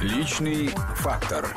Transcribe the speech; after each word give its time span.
Личный 0.00 0.68
фактор. 0.94 1.48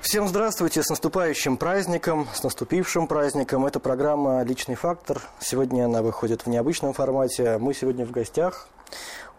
Всем 0.00 0.26
здравствуйте, 0.28 0.82
с 0.82 0.88
наступающим 0.88 1.58
праздником, 1.58 2.26
с 2.32 2.42
наступившим 2.42 3.06
праздником. 3.06 3.66
Это 3.66 3.80
программа 3.80 4.42
«Личный 4.42 4.76
фактор». 4.76 5.20
Сегодня 5.40 5.84
она 5.84 6.00
выходит 6.00 6.46
в 6.46 6.48
необычном 6.48 6.94
формате. 6.94 7.58
Мы 7.58 7.74
сегодня 7.74 8.06
в 8.06 8.12
гостях 8.12 8.68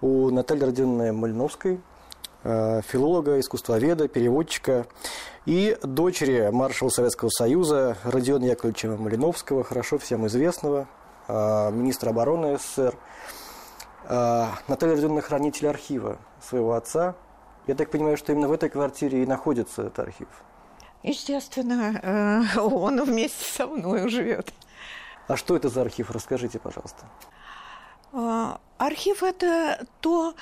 у 0.02 0.30
Натальи 0.30 0.66
Родионовны 0.66 1.14
Мальновской, 1.14 1.82
э, 2.44 2.82
филолога, 2.88 3.40
искусствоведа, 3.40 4.08
переводчика 4.08 4.86
и 5.48 5.80
дочери 5.82 6.52
маршала 6.52 6.90
Советского 6.90 7.30
Союза 7.30 7.98
Родиона 8.04 8.46
Яковлевича 8.46 8.90
Малиновского, 8.90 9.64
хорошо 9.64 9.98
всем 9.98 10.28
известного, 10.28 10.88
э, 11.28 11.72
министра 11.72 12.12
обороны 12.12 12.60
СССР. 12.60 12.94
Э, 14.10 14.48
Наталья 14.68 14.96
Родионовна 14.96 15.22
хранитель 15.22 15.68
архива 15.68 16.18
своего 16.42 16.74
отца. 16.74 17.16
Я 17.68 17.76
так 17.76 17.92
понимаю, 17.92 18.16
что 18.16 18.32
именно 18.32 18.48
в 18.48 18.54
этой 18.54 18.70
квартире 18.70 19.24
и 19.24 19.26
находится 19.26 19.84
этот 19.84 20.00
архив. 20.00 20.28
Естественно, 21.04 22.46
он 22.58 23.04
вместе 23.04 23.44
со 23.44 23.68
мной 23.68 24.10
живет. 24.10 24.54
А 25.28 25.36
что 25.36 25.56
это 25.56 25.68
за 25.68 25.82
архив? 25.82 26.10
Расскажите, 26.12 26.60
пожалуйста. 26.60 27.06
Архив– 28.78 29.22
это 29.24 29.86
то, 30.00 30.34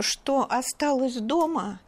что 0.00 0.46
осталось 0.50 1.16
дома 1.16 1.80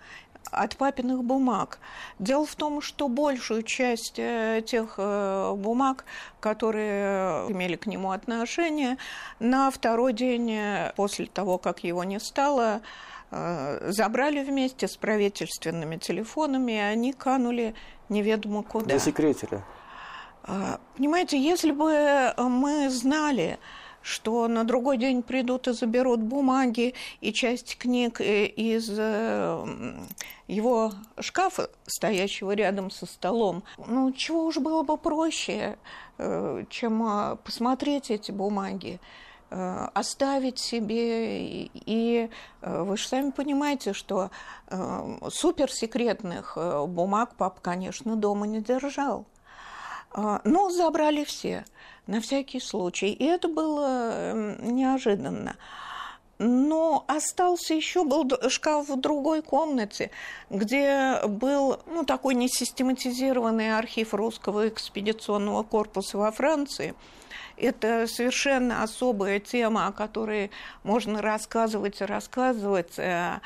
от 0.51 0.77
папиных 0.77 1.23
бумаг. 1.25 1.79
Дело 2.19 2.45
в 2.45 2.55
том, 2.57 2.81
что 2.81 3.09
большую 3.09 3.63
часть 3.63 4.19
э, 4.19 4.63
тех 4.67 4.95
э, 4.97 5.55
бумаг, 5.57 6.05
которые 6.41 7.51
имели 7.51 7.77
к 7.77 7.87
нему 7.87 8.11
отношение, 8.11 8.97
на 9.39 9.71
второй 9.71 10.13
день 10.13 10.53
э, 10.53 10.93
после 10.97 11.27
того, 11.27 11.59
как 11.59 11.85
его 11.85 12.05
не 12.05 12.19
стало, 12.21 12.83
забрали 13.31 14.43
вместе 14.43 14.89
с 14.89 14.97
правительственными 14.97 15.99
телефонами, 15.99 16.73
и 16.73 16.79
они 16.79 17.13
канули 17.13 17.77
неведомо 18.09 18.65
куда. 18.65 18.99
Засекретили. 18.99 19.63
Понимаете, 20.97 21.41
если 21.41 21.71
бы 21.71 22.35
мы 22.37 22.91
знали, 22.91 23.61
что 24.03 24.49
на 24.49 24.65
другой 24.65 24.97
день 24.99 25.23
придут 25.23 25.69
и 25.69 25.73
заберут 25.73 26.21
бумаги 26.21 26.95
и 27.21 27.33
часть 27.33 27.77
книг 27.77 28.21
э, 28.21 28.47
из 28.47 28.91
э, 28.91 29.95
его 30.47 30.93
шкафа, 31.19 31.71
стоящего 31.87 32.53
рядом 32.53 32.91
со 32.91 33.07
столом. 33.07 33.63
Ну, 33.87 34.13
чего 34.13 34.45
уж 34.45 34.59
было 34.59 34.83
бы 34.83 34.97
проще, 34.97 35.79
э, 36.19 36.65
чем 36.71 37.39
посмотреть 37.45 38.11
эти 38.11 38.31
бумаги 38.31 39.01
оставить 39.51 40.61
себе. 40.61 41.65
И 41.75 42.31
вы 42.63 42.97
же 42.97 43.09
сами 43.09 43.33
понимаете, 43.33 43.93
что 43.95 44.31
суперсекретных 45.29 46.57
бумаг 46.87 47.35
пап, 47.35 47.59
конечно, 47.61 48.15
дома 48.15 48.47
не 48.47 48.61
держал. 48.61 49.27
Но 50.15 50.71
забрали 50.71 51.25
все 51.25 51.65
на 52.11 52.21
всякий 52.21 52.61
случай. 52.61 53.13
И 53.13 53.25
это 53.25 53.49
было 53.49 54.11
эм, 54.13 54.75
неожиданно. 54.75 55.57
Но 56.39 57.05
остался 57.07 57.75
еще 57.75 58.05
был 58.05 58.29
шкаф 58.49 58.89
в 58.89 58.99
другой 58.99 59.43
комнате, 59.43 60.11
где 60.49 61.21
был 61.27 61.81
ну, 61.87 62.05
такой 62.05 62.35
несистематизированный 62.35 63.77
архив 63.77 64.15
русского 64.15 64.69
экспедиционного 64.69 65.63
корпуса 65.63 66.19
во 66.19 66.33
Франции. 66.33 66.95
Это 67.57 68.07
совершенно 68.07 68.83
особая 68.83 69.39
тема, 69.39 69.87
о 69.87 69.93
которой 69.93 70.51
можно 70.83 71.21
рассказывать 71.21 72.01
и 72.01 72.05
рассказывать. 72.05 72.99
Э, 72.99 73.41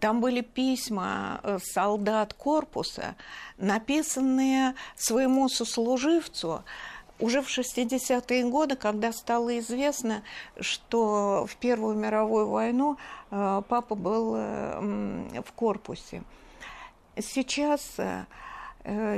там 0.00 0.20
были 0.20 0.40
письма 0.40 1.40
э, 1.42 1.58
солдат 1.60 2.32
корпуса, 2.32 3.16
написанные 3.58 4.74
своему 4.94 5.48
сослуживцу, 5.48 6.64
уже 7.18 7.42
в 7.42 7.48
60-е 7.48 8.44
годы, 8.50 8.76
когда 8.76 9.12
стало 9.12 9.58
известно, 9.58 10.22
что 10.60 11.46
в 11.48 11.56
Первую 11.56 11.96
мировую 11.96 12.48
войну 12.48 12.96
э, 13.30 13.62
папа 13.68 13.94
был 13.94 14.34
э, 14.36 15.42
в 15.44 15.52
корпусе. 15.52 16.22
Сейчас 17.18 17.94
э, 17.98 18.26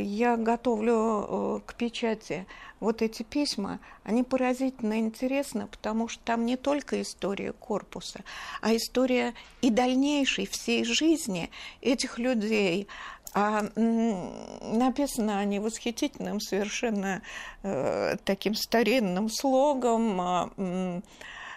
я 0.01 0.37
готовлю 0.37 1.63
к 1.67 1.75
печати 1.75 2.47
вот 2.81 3.03
эти 3.03 3.23
письма, 3.23 3.81
они 4.05 4.23
поразительно 4.23 4.99
интересны, 4.99 5.67
потому 5.67 6.09
что 6.09 6.23
там 6.25 6.47
не 6.47 6.57
только 6.57 7.03
история 7.03 7.53
корпуса, 7.53 8.21
а 8.61 8.75
история 8.75 9.35
и 9.61 9.71
дальнейшей 9.71 10.47
всей 10.47 10.85
жизни 10.85 11.51
этих 11.81 12.19
людей, 12.19 12.87
а 13.35 13.65
написано 13.77 15.39
они 15.39 15.59
восхитительным, 15.59 16.41
совершенно 16.41 17.23
э, 17.63 18.17
таким 18.25 18.55
старинным 18.55 19.29
слогом. 19.29 21.03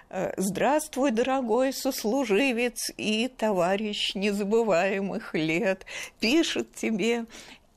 Э, 0.10 0.34
Здравствуй, 0.36 1.12
дорогой 1.12 1.72
сослуживец 1.72 2.92
и 2.98 3.30
товарищ 3.30 4.14
незабываемых 4.14 5.34
лет, 5.36 5.86
пишет 6.20 6.76
тебе 6.76 7.26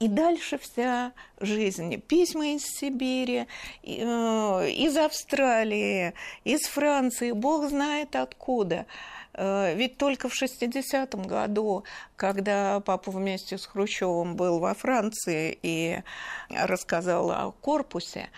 и 0.00 0.08
дальше 0.08 0.58
вся 0.58 1.12
жизнь. 1.38 2.00
Письма 2.00 2.54
из 2.54 2.64
Сибири, 2.64 3.46
э, 3.84 3.86
из 3.86 4.96
Австралии, 4.96 6.14
из 6.42 6.62
Франции, 6.62 7.30
бог 7.30 7.68
знает 7.68 8.16
откуда– 8.16 8.86
ведь 9.36 9.96
только 9.96 10.28
в 10.28 10.40
60-м 10.40 11.22
году, 11.22 11.84
когда 12.16 12.80
папа 12.80 13.10
вместе 13.10 13.58
с 13.58 13.66
Хрущевым 13.66 14.36
был 14.36 14.58
во 14.58 14.74
Франции 14.74 15.58
и 15.62 16.02
рассказал 16.50 17.30
о 17.30 17.52
корпусе, 17.52 18.30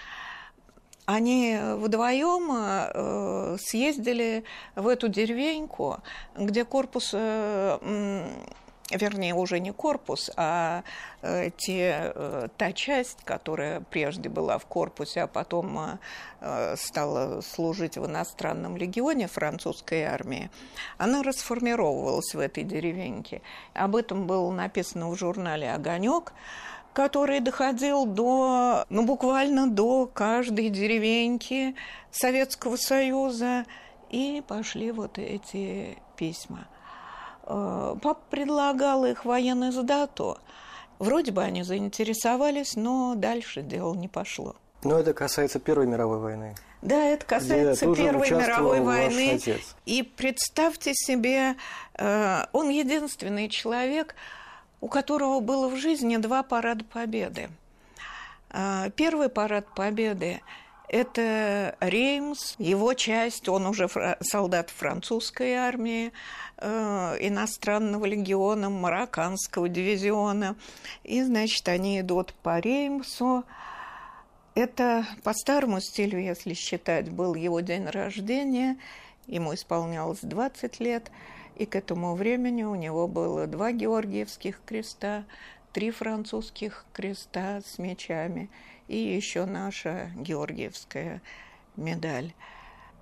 они 1.07 1.57
вдвоем 1.61 2.51
э, 2.53 3.57
съездили 3.61 4.45
в 4.75 4.89
эту 4.89 5.09
деревеньку, 5.09 5.99
где 6.37 6.65
корпус 6.65 7.11
э, 7.13 8.29
вернее, 8.91 9.35
уже 9.35 9.59
не 9.59 9.73
корпус, 9.73 10.31
а 10.37 10.83
э, 11.23 11.51
те, 11.57 12.13
э, 12.15 12.49
та 12.57 12.73
часть, 12.73 13.19
которая 13.25 13.81
прежде 13.81 14.29
была 14.29 14.59
в 14.59 14.67
корпусе, 14.67 15.23
а 15.23 15.27
потом 15.27 15.99
э, 16.41 16.77
стала 16.77 17.41
служить 17.41 17.97
в 17.97 18.07
иностранном 18.07 18.77
легионе 18.77 19.27
французской 19.27 20.03
армии, 20.03 20.51
она 20.99 21.23
расформировалась 21.23 22.35
в 22.35 22.39
этой 22.39 22.63
деревеньке. 22.63 23.43
Об 23.75 23.97
этом 23.97 24.27
было 24.27 24.51
написано 24.53 25.09
в 25.09 25.17
журнале 25.17 25.73
«Огонек», 25.73 26.33
который 26.93 27.41
доходил 27.41 28.07
до, 28.07 28.87
ну, 28.89 29.05
буквально 29.05 29.69
до 29.69 30.07
каждой 30.07 30.71
деревеньки 30.71 31.75
Советского 32.11 32.77
Союза, 32.77 33.67
и 34.09 34.43
пошли 34.47 34.93
вот 34.93 35.19
эти 35.19 35.99
письма– 36.17 36.69
папа 37.47 38.19
предлагал 38.31 39.05
их 39.05 39.25
военную 39.25 39.73
сдату. 39.73 40.39
Вроде 40.99 41.33
бы 41.33 41.43
они 41.43 41.63
заинтересовались, 41.63 42.77
но 42.77 43.15
дальше 43.15 43.63
дело 43.63 43.95
не 43.95 44.09
пошло. 44.09 44.57
Но 44.83 44.99
это 44.99 45.13
касается 45.15 45.59
Первой 45.59 45.87
мировой 45.87 46.19
войны. 46.19 46.55
Да, 46.83 47.05
это 47.05 47.27
касается 47.27 47.93
Первой 47.95 48.31
мировой 48.31 48.81
войны. 48.81 49.35
Отец. 49.35 49.75
И 49.85 50.03
представьте 50.03 50.93
себе, 50.95 51.57
э, 51.95 52.45
он 52.53 52.69
единственный 52.69 53.49
человек, 53.49 54.15
у 54.81 54.89
которого 54.89 55.41
было 55.41 55.69
в 55.69 55.77
жизни 55.77 56.17
два 56.17 56.43
парада 56.43 56.85
победы. 56.85 57.49
Э, 58.51 58.91
первый 58.95 59.29
парад 59.29 59.67
победы 59.75 60.41
это 60.89 61.77
Реймс, 61.81 62.55
его 62.59 62.95
часть, 62.95 63.49
он 63.49 63.67
уже 63.67 63.89
солдат 64.21 64.71
французской 64.71 65.55
армии, 65.55 66.13
э, 66.59 67.17
иностранного 67.21 68.05
легиона, 68.05 68.71
марокканского 68.71 69.69
дивизиона. 69.69 70.57
И, 71.03 71.23
значит, 71.23 71.69
они 71.69 72.01
идут 72.01 72.35
по 72.43 72.61
Реймсу. 72.61 73.45
Это 74.55 75.05
по 75.23 75.33
старому 75.35 75.81
стилю, 75.81 76.19
если 76.21 76.55
считать, 76.55 77.11
был 77.11 77.35
его 77.35 77.61
день 77.61 77.87
рождения. 77.87 78.79
Ему 79.27 79.55
исполнялось 79.55 80.21
20 80.23 80.81
лет. 80.81 81.11
И 81.57 81.67
к 81.67 81.75
этому 81.75 82.15
времени 82.15 82.63
у 82.63 82.75
него 82.75 83.09
было 83.09 83.47
два 83.47 83.73
Георгиевских 83.73 84.61
креста, 84.65 85.25
три 85.73 85.91
французских 85.91 86.85
креста 86.93 87.61
с 87.67 87.79
мечами 87.79 88.51
и 88.89 88.97
еще 88.97 89.45
наша 89.45 90.11
Георгиевская 90.17 91.23
медаль. 91.77 92.33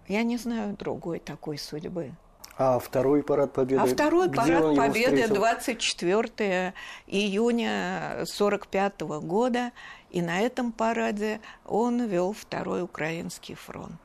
Я 0.09 0.23
не 0.23 0.37
знаю 0.37 0.77
другой 0.77 1.19
такой 1.19 1.59
судьбы. 1.59 2.13
А 2.57 2.79
второй 2.79 3.23
парад 3.23 3.53
победы? 3.53 3.83
А 3.83 3.87
второй 3.87 4.29
Где 4.29 4.37
парад 4.37 4.77
победы 4.77 5.29
24 5.29 6.75
июня 7.07 8.25
45 8.25 9.01
года. 9.23 9.73
И 10.11 10.23
на 10.23 10.41
этом 10.41 10.71
параде 10.71 11.41
он 11.67 12.05
вел 12.05 12.33
второй 12.33 12.83
украинский 12.83 13.57
фронт. 13.57 13.99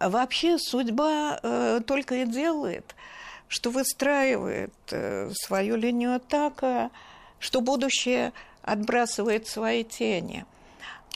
Вообще 0.00 0.58
судьба 0.58 1.38
э, 1.42 1.80
только 1.86 2.16
и 2.16 2.24
делает, 2.24 2.94
что 3.48 3.70
выстраивает 3.70 4.72
э, 4.90 5.30
свою 5.34 5.76
линию 5.76 6.20
так, 6.20 6.90
что 7.38 7.60
будущее 7.60 8.32
отбрасывает 8.62 9.46
свои 9.46 9.84
тени. 9.84 10.46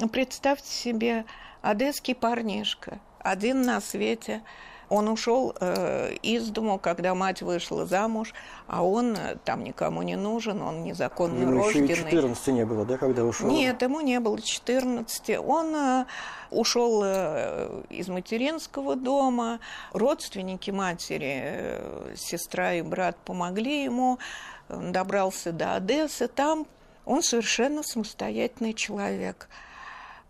Представьте 0.09 0.71
себе, 0.71 1.25
одесский 1.63 2.15
парнишка, 2.15 3.01
один 3.21 3.63
на 3.63 3.81
свете– 3.81 4.43
он 4.91 5.09
ушел 5.09 5.55
э, 5.61 6.15
из 6.21 6.51
дому, 6.51 6.79
когда 6.79 7.15
мать 7.15 7.43
вышла 7.43 7.87
замуж, 7.87 8.35
а 8.67 8.85
он 8.85 9.15
э, 9.17 9.37
там 9.45 9.63
никому 9.63 10.03
не 10.03 10.17
нужен, 10.17 10.61
он 10.61 10.83
незаконно 10.83 11.43
ему 11.43 11.63
рожденный. 11.63 11.91
Еще 11.93 12.03
и 12.03 12.11
14 12.11 12.47
не 12.49 12.67
было, 12.67 12.85
да, 12.85 12.99
когда 12.99 13.25
ушел? 13.25 13.49
Нет, 13.49 13.81
ему 13.83 14.01
не 14.01 14.19
было 14.19 14.43
14. 14.43 15.39
Он 15.39 15.75
э, 15.77 16.05
ушел 16.51 17.03
э, 17.05 17.83
из 17.89 18.09
материнского 18.09 18.97
дома, 18.97 19.61
родственники 19.93 20.73
матери, 20.73 21.41
э, 21.41 22.15
сестра 22.17 22.75
и 22.75 22.83
брат 22.83 23.17
помогли 23.25 23.85
ему, 23.85 24.19
он 24.69 24.91
добрался 24.91 25.53
до 25.53 25.77
Одессы, 25.77 26.27
там 26.27 26.67
он 27.05 27.23
совершенно 27.23 27.85
самостоятельный 27.85 28.75
человек. 28.75 29.49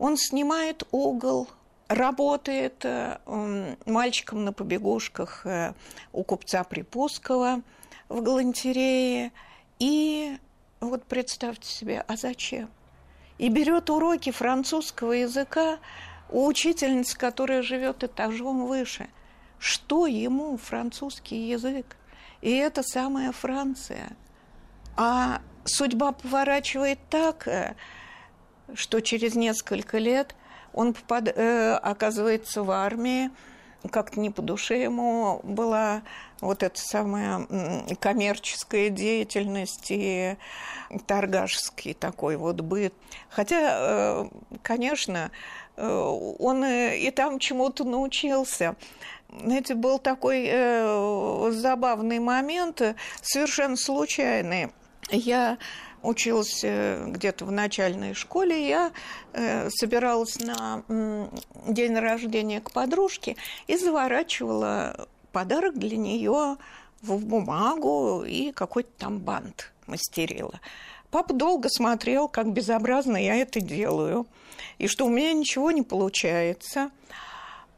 Он 0.01 0.17
снимает 0.17 0.83
угол 0.93 1.47
работает 1.89 2.85
э, 2.85 3.19
мальчиком 3.85 4.45
на 4.47 4.53
побегушках 4.55 5.45
э, 5.45 5.75
у 6.13 6.25
купца 6.25 6.65
Припускова 6.65 7.61
в 8.09 8.23
галантерее. 8.23 9.31
И 9.79 10.39
вот 10.81 11.05
представьте 11.05 11.69
себе, 11.69 12.03
а 12.09 12.17
зачем? 12.17 12.71
И 13.37 13.51
берет 13.51 13.91
уроки 13.91 14.31
французского 14.31 15.13
языка 15.13 15.79
у 16.31 16.47
учительницы, 16.47 17.19
которая 17.19 17.61
живет 17.61 18.03
этажом 18.03 18.67
выше. 18.67 19.11
Что 19.59 20.07
ему 20.07 20.57
французский 20.57 21.51
язык? 21.51 21.97
И 22.41 22.51
это 22.51 22.83
самая 22.83 23.33
Франция. 23.33 24.17
А 24.97 25.43
судьба 25.67 26.13
поворачивает 26.13 27.01
так, 27.11 27.47
э, 27.49 27.75
что 28.75 29.01
через 29.01 29.35
несколько 29.35 29.99
лет 29.99 30.35
он 30.73 30.95
попад... 30.95 31.29
э, 31.29 31.75
оказывается 31.75 32.63
в 32.63 32.71
армии, 32.71 33.31
как-то 33.91 34.21
не 34.21 34.31
по 34.31 34.43
душе 34.43 34.83
ему 34.83 35.41
была 35.43 36.03
вот 36.41 36.63
эта 36.63 36.79
самая 36.79 37.47
коммерческая 37.99 38.91
деятельность 38.91 39.87
и 39.91 40.37
торгашский 41.07 41.95
такой 41.95 42.37
вот 42.37 42.61
быт. 42.61 42.95
Хотя, 43.29 43.59
э, 43.61 44.29
конечно, 44.63 45.31
э, 45.77 45.89
он 45.89 46.65
и 46.65 47.11
там 47.11 47.39
чему-то 47.39 47.85
научился. 47.85 48.77
Знаете, 49.29 49.75
был 49.75 49.99
такой 49.99 50.47
э, 50.51 51.51
забавный 51.53 52.19
момент, 52.19 52.83
совершенно 53.23 53.77
случайный. 53.77 54.71
Я 55.11 55.59
училась 56.03 56.61
э, 56.63 57.05
где-то 57.07 57.45
в 57.45 57.53
начальной 57.53 58.15
школе, 58.15 58.69
я 58.69 58.93
э, 59.33 59.69
собиралась 59.71 60.39
на 60.39 60.83
день 61.67 61.97
рождения 61.97 62.61
к 62.61 62.71
подружке 62.71 63.37
и 63.67 63.77
заворачивала 63.77 65.09
подарок 65.33 65.79
для 65.79 65.97
нее 65.97 66.57
в 67.03 67.25
бумагу 67.25 68.25
и 68.27 68.53
какой-то 68.53 68.91
там 68.99 69.19
бант 69.19 69.73
мастерила. 69.87 70.61
Папа 71.11 71.33
долго 71.35 71.69
смотрел, 71.69 72.29
как 72.29 72.53
безобразно 72.53 73.17
я 73.17 73.37
это 73.37 73.61
делаю, 73.61 74.27
и 74.79 74.87
что 74.87 75.07
у 75.07 75.09
меня 75.09 75.33
ничего 75.33 75.71
не 75.71 75.83
получается– 75.83 76.91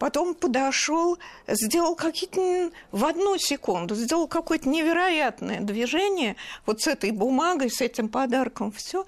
потом 0.03 0.35
подошел, 0.35 1.17
сделал 1.47 1.95
какие-то 1.95 2.73
в 2.91 3.05
одну 3.05 3.39
секунду, 3.39 3.95
сделал 3.95 4.27
какое-то 4.27 4.69
невероятное 4.69 5.61
движение 5.61 6.35
вот 6.67 6.81
с 6.81 6.89
этой 6.89 7.13
бумагой, 7.13 7.71
с 7.71 7.81
этим 7.81 8.09
подарком, 8.09 8.73
все, 8.73 9.07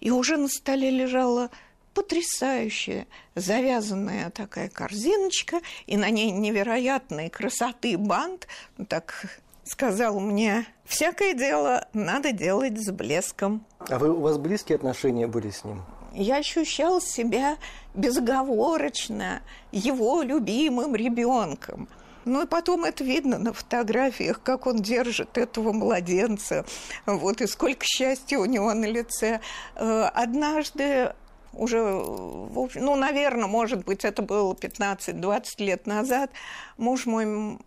и 0.00 0.10
уже 0.10 0.36
на 0.36 0.48
столе 0.48 0.90
лежала 0.90 1.48
потрясающая 1.94 3.06
завязанная 3.36 4.30
такая 4.30 4.68
корзиночка, 4.68 5.60
и 5.86 5.96
на 5.96 6.10
ней 6.10 6.32
невероятной 6.32 7.30
красоты 7.30 7.96
бант, 7.96 8.48
ну, 8.78 8.86
так 8.86 9.26
сказал 9.62 10.18
мне, 10.18 10.66
всякое 10.86 11.34
дело 11.34 11.86
надо 11.92 12.32
делать 12.32 12.84
с 12.84 12.90
блеском. 12.90 13.64
А 13.88 13.96
вы, 13.96 14.10
у 14.10 14.18
вас 14.18 14.38
близкие 14.38 14.74
отношения 14.74 15.28
были 15.28 15.50
с 15.50 15.62
ним? 15.62 15.84
Я 16.12 16.36
ощущал 16.36 17.00
себя 17.00 17.56
безоговорочно 17.94 19.42
его 19.72 20.22
любимым 20.22 20.94
ребенком. 20.94 21.88
Ну 22.24 22.42
и 22.42 22.46
потом 22.46 22.84
это 22.84 23.02
видно 23.02 23.38
на 23.38 23.52
фотографиях, 23.52 24.42
как 24.42 24.66
он 24.66 24.76
держит 24.76 25.38
этого 25.38 25.72
младенца, 25.72 26.66
вот 27.06 27.40
и 27.40 27.46
сколько 27.46 27.84
счастья 27.84 28.38
у 28.38 28.44
него 28.44 28.72
на 28.74 28.84
лице. 28.84 29.40
Э, 29.74 30.10
однажды 30.12 31.14
уже, 31.52 31.78
ну, 31.78 32.94
наверное, 32.94 33.46
может 33.46 33.84
быть, 33.84 34.04
это 34.04 34.22
было 34.22 34.52
15-20 34.52 35.44
лет 35.58 35.86
назад, 35.86 36.30
муж 36.76 37.06
мой 37.06 37.58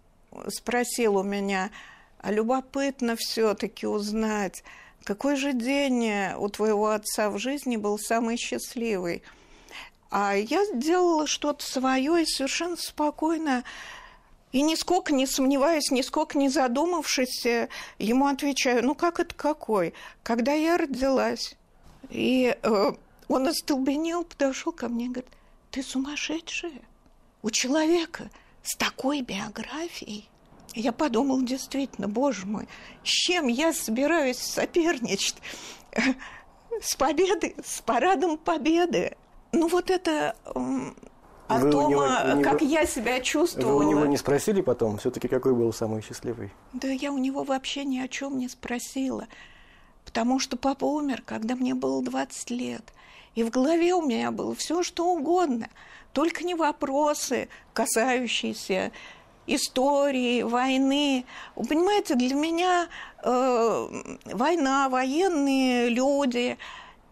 спросил 0.49 1.17
у 1.17 1.23
меня, 1.23 1.69
а 2.19 2.31
любопытно 2.31 3.15
все-таки 3.17 3.85
узнать, 3.85 4.63
какой 5.03 5.35
же 5.35 5.53
день 5.53 6.05
э, 6.05 6.35
у 6.37 6.49
твоего 6.49 6.89
отца 6.89 7.29
в 7.29 7.37
жизни 7.37 7.77
был 7.77 7.99
самый 7.99 8.37
счастливый? 8.37 9.23
А 10.09 10.35
я 10.35 10.63
сделала 10.65 11.27
что-то 11.27 11.65
свое 11.65 12.21
и 12.21 12.25
совершенно 12.25 12.77
спокойно 12.77 13.63
и 14.53 14.61
нисколько 14.61 15.13
не 15.13 15.25
сомневаясь, 15.25 15.89
нисколько 15.89 16.37
не 16.37 16.47
задумавшись, 16.47 17.45
э, 17.45 17.69
ему 17.97 18.27
отвечаю, 18.27 18.85
ну 18.85 18.95
как 18.95 19.19
это 19.19 19.33
какой? 19.33 19.93
Когда 20.21 20.53
я 20.53 20.77
родилась. 20.77 21.55
И 22.09 22.55
э, 22.61 22.91
он 23.27 23.47
остолбенел, 23.47 24.23
подошел 24.23 24.71
ко 24.71 24.87
мне 24.87 25.05
и 25.05 25.09
говорит, 25.09 25.31
ты 25.71 25.81
сумасшедшая? 25.81 26.81
У 27.41 27.49
человека 27.49 28.29
с 28.61 28.77
такой 28.77 29.21
биографией 29.21 30.29
я 30.73 30.91
подумал, 30.91 31.41
действительно, 31.41 32.07
боже 32.07 32.45
мой, 32.45 32.67
с 33.03 33.07
чем 33.07 33.47
я 33.47 33.73
собираюсь 33.73 34.37
соперничать? 34.37 35.35
С 36.81 36.95
победы, 36.95 37.55
с 37.63 37.81
парадом 37.81 38.37
победы. 38.37 39.15
Ну 39.51 39.67
вот 39.67 39.91
это 39.91 40.35
о 41.47 41.59
вы 41.59 41.71
том, 41.71 41.89
него, 41.91 42.01
как 42.43 42.61
него, 42.61 42.71
я 42.71 42.85
себя 42.85 43.19
чувствую. 43.19 43.77
Вы 43.77 43.85
у 43.85 43.89
него 43.89 44.05
не 44.05 44.17
спросили 44.17 44.61
потом, 44.61 44.97
все-таки 44.97 45.27
какой 45.27 45.53
был 45.53 45.71
самый 45.71 46.01
счастливый? 46.01 46.51
Да 46.73 46.87
я 46.87 47.11
у 47.11 47.17
него 47.17 47.43
вообще 47.43 47.85
ни 47.85 47.99
о 47.99 48.07
чем 48.07 48.37
не 48.37 48.49
спросила, 48.49 49.27
потому 50.05 50.39
что 50.39 50.57
папа 50.57 50.85
умер, 50.85 51.21
когда 51.25 51.55
мне 51.55 51.75
было 51.75 52.03
20 52.03 52.49
лет. 52.49 52.93
И 53.35 53.43
в 53.43 53.49
голове 53.49 53.93
у 53.93 54.01
меня 54.01 54.31
было 54.31 54.55
все, 54.55 54.83
что 54.83 55.07
угодно, 55.07 55.69
только 56.11 56.43
не 56.43 56.55
вопросы, 56.55 57.49
касающиеся 57.73 58.91
истории, 59.47 60.43
войны. 60.43 61.25
Вы 61.55 61.65
понимаете, 61.67 62.15
для 62.15 62.35
меня 62.35 62.87
э, 63.23 63.87
война, 64.25 64.89
военные 64.89 65.89
люди, 65.89 66.57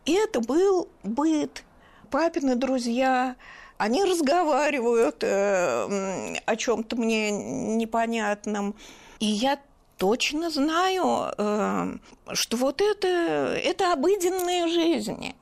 это 0.06 0.40
был 0.40 0.90
быт. 1.04 1.64
Папины 2.10 2.56
друзья, 2.56 3.36
они 3.78 4.04
разговаривают 4.04 5.24
э, 5.24 6.36
о 6.46 6.56
чем-то 6.56 6.96
мне 6.96 7.32
непонятном. 7.32 8.76
И 9.20 9.26
я 9.26 9.60
точно 9.98 10.50
знаю, 10.50 11.34
э, 11.38 11.98
что 12.34 12.58
вот 12.58 12.82
это, 12.82 13.08
это 13.08 13.94
обыденная 13.94 14.68
жизнь 14.68 15.34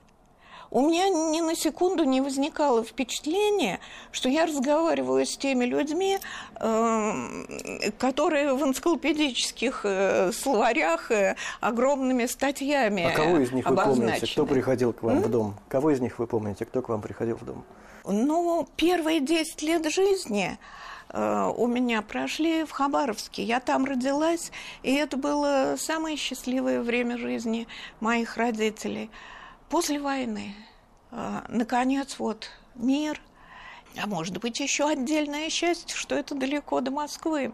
у 0.70 0.82
меня 0.82 1.08
ни 1.08 1.40
на 1.40 1.56
секунду 1.56 2.04
не 2.04 2.20
возникало 2.20 2.84
впечатления, 2.84 3.80
что 4.12 4.28
я 4.28 4.46
разговариваю 4.46 5.26
с 5.26 5.36
теми 5.36 5.64
людьми, 5.64 6.18
эм, 6.60 7.46
которые 7.98 8.54
в 8.54 8.62
энциклопедических 8.62 9.80
э, 9.84 10.32
словарях 10.32 11.10
э, 11.10 11.36
огромными 11.60 12.26
статьями 12.26 13.04
А 13.04 13.16
кого 13.16 13.38
из 13.38 13.52
них 13.52 13.68
вы 13.68 13.76
помните, 13.76 14.26
кто 14.26 14.46
приходил 14.46 14.92
к 14.92 15.02
вам 15.02 15.16
М? 15.18 15.22
в 15.22 15.28
дом? 15.28 15.54
Кого 15.68 15.90
из 15.90 16.00
них 16.00 16.18
вы 16.18 16.26
помните, 16.26 16.64
кто 16.64 16.82
к 16.82 16.88
вам 16.88 17.02
приходил 17.02 17.36
в 17.36 17.44
дом? 17.44 17.64
Ну, 18.04 18.66
первые 18.76 19.20
10 19.20 19.62
лет 19.62 19.90
жизни 19.90 20.56
э, 21.08 21.52
у 21.56 21.66
меня 21.66 22.00
прошли 22.02 22.62
в 22.64 22.70
Хабаровске. 22.70 23.42
Я 23.42 23.58
там 23.58 23.84
родилась, 23.84 24.52
и 24.84 24.94
это 24.94 25.16
было 25.16 25.74
самое 25.78 26.16
счастливое 26.16 26.80
время 26.80 27.18
жизни 27.18 27.66
моих 27.98 28.36
родителей– 28.36 29.10
После 29.70 30.00
войны, 30.00 30.52
а, 31.12 31.44
наконец, 31.48 32.18
вот 32.18 32.50
мир, 32.74 33.20
а 33.96 34.08
может 34.08 34.36
быть, 34.38 34.58
еще 34.58 34.88
отдельное 34.88 35.48
счастье, 35.48 35.96
что 35.96 36.16
это 36.16 36.34
далеко 36.34 36.80
до 36.80 36.90
Москвы, 36.90 37.52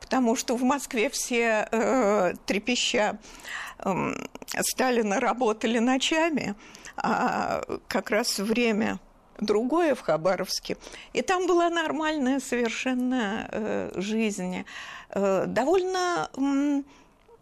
потому 0.00 0.34
что 0.34 0.56
в 0.56 0.64
Москве 0.64 1.08
все 1.10 1.68
э, 1.70 2.34
трепеща 2.46 3.18
э, 3.78 3.92
Сталина 4.62 5.20
работали 5.20 5.78
ночами, 5.78 6.56
а 6.96 7.62
как 7.86 8.10
раз 8.10 8.40
время 8.40 8.98
другое 9.38 9.94
в 9.94 10.00
Хабаровске. 10.00 10.76
И 11.12 11.22
там 11.22 11.46
была 11.46 11.70
нормальная 11.70 12.40
совершенно 12.40 13.48
э, 13.52 13.92
жизнь. 13.94 14.64
Э, 15.10 15.44
довольно 15.46 16.30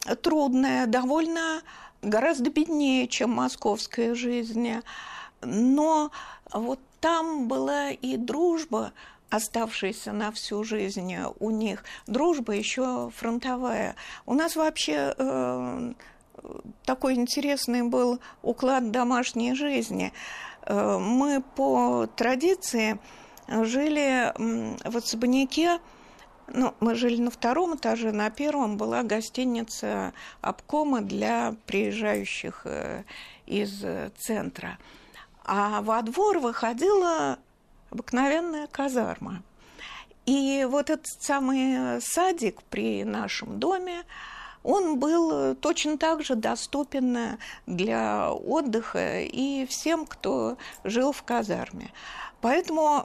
э, 0.06 0.16
трудная, 0.16 0.86
довольно 0.86 1.62
гораздо 2.02 2.50
беднее, 2.50 3.06
чем 3.08 3.30
московская 3.30 4.14
жизнь. 4.14 4.82
Но 5.40 6.10
вот 6.52 6.80
там 7.00 7.48
была 7.48 7.90
и 7.90 8.16
дружба, 8.16 8.92
оставшаяся 9.30 10.12
на 10.12 10.30
всю 10.30 10.62
жизнь 10.62 11.14
у 11.40 11.50
них. 11.50 11.84
Дружба 12.06 12.52
еще 12.52 13.10
фронтовая. 13.16 13.96
У 14.26 14.34
нас 14.34 14.56
вообще 14.56 15.14
э, 15.16 15.92
такой 16.84 17.14
интересный 17.14 17.82
был 17.82 18.20
уклад 18.42 18.90
домашней 18.90 19.54
жизни. 19.54 20.12
Э, 20.66 20.98
мы 20.98 21.42
по 21.56 22.06
традиции 22.14 22.98
жили 23.48 24.32
в 24.88 24.96
особняке, 24.96 25.78
ну, 26.52 26.74
мы 26.80 26.94
жили 26.94 27.20
на 27.20 27.30
втором 27.30 27.76
этаже, 27.76 28.12
на 28.12 28.30
первом 28.30 28.76
была 28.76 29.02
гостиница 29.02 30.12
обкома 30.40 31.00
для 31.00 31.54
приезжающих 31.66 32.62
э, 32.64 33.04
из 33.46 33.84
центра. 34.18 34.78
А 35.44 35.82
во 35.82 36.02
двор 36.02 36.38
выходила 36.38 37.38
обыкновенная 37.90 38.66
казарма. 38.68 39.42
И 40.24 40.66
вот 40.70 40.88
этот 40.88 41.06
самый 41.20 42.00
садик 42.00 42.62
при 42.64 43.04
нашем 43.04 43.58
доме, 43.58 44.04
он 44.62 44.98
был 44.98 45.54
точно 45.56 45.98
так 45.98 46.24
же 46.24 46.34
доступен 46.34 47.38
для 47.66 48.32
отдыха 48.32 49.20
и 49.20 49.66
всем, 49.66 50.06
кто 50.06 50.56
жил 50.84 51.12
в 51.12 51.22
казарме. 51.22 51.90
Поэтому, 52.40 53.04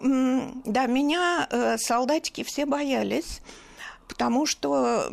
да, 0.65 0.87
меня 0.87 1.47
э, 1.51 1.77
солдатики 1.77 2.43
все 2.43 2.65
боялись 2.65 3.41
потому 4.07 4.45
что 4.45 5.09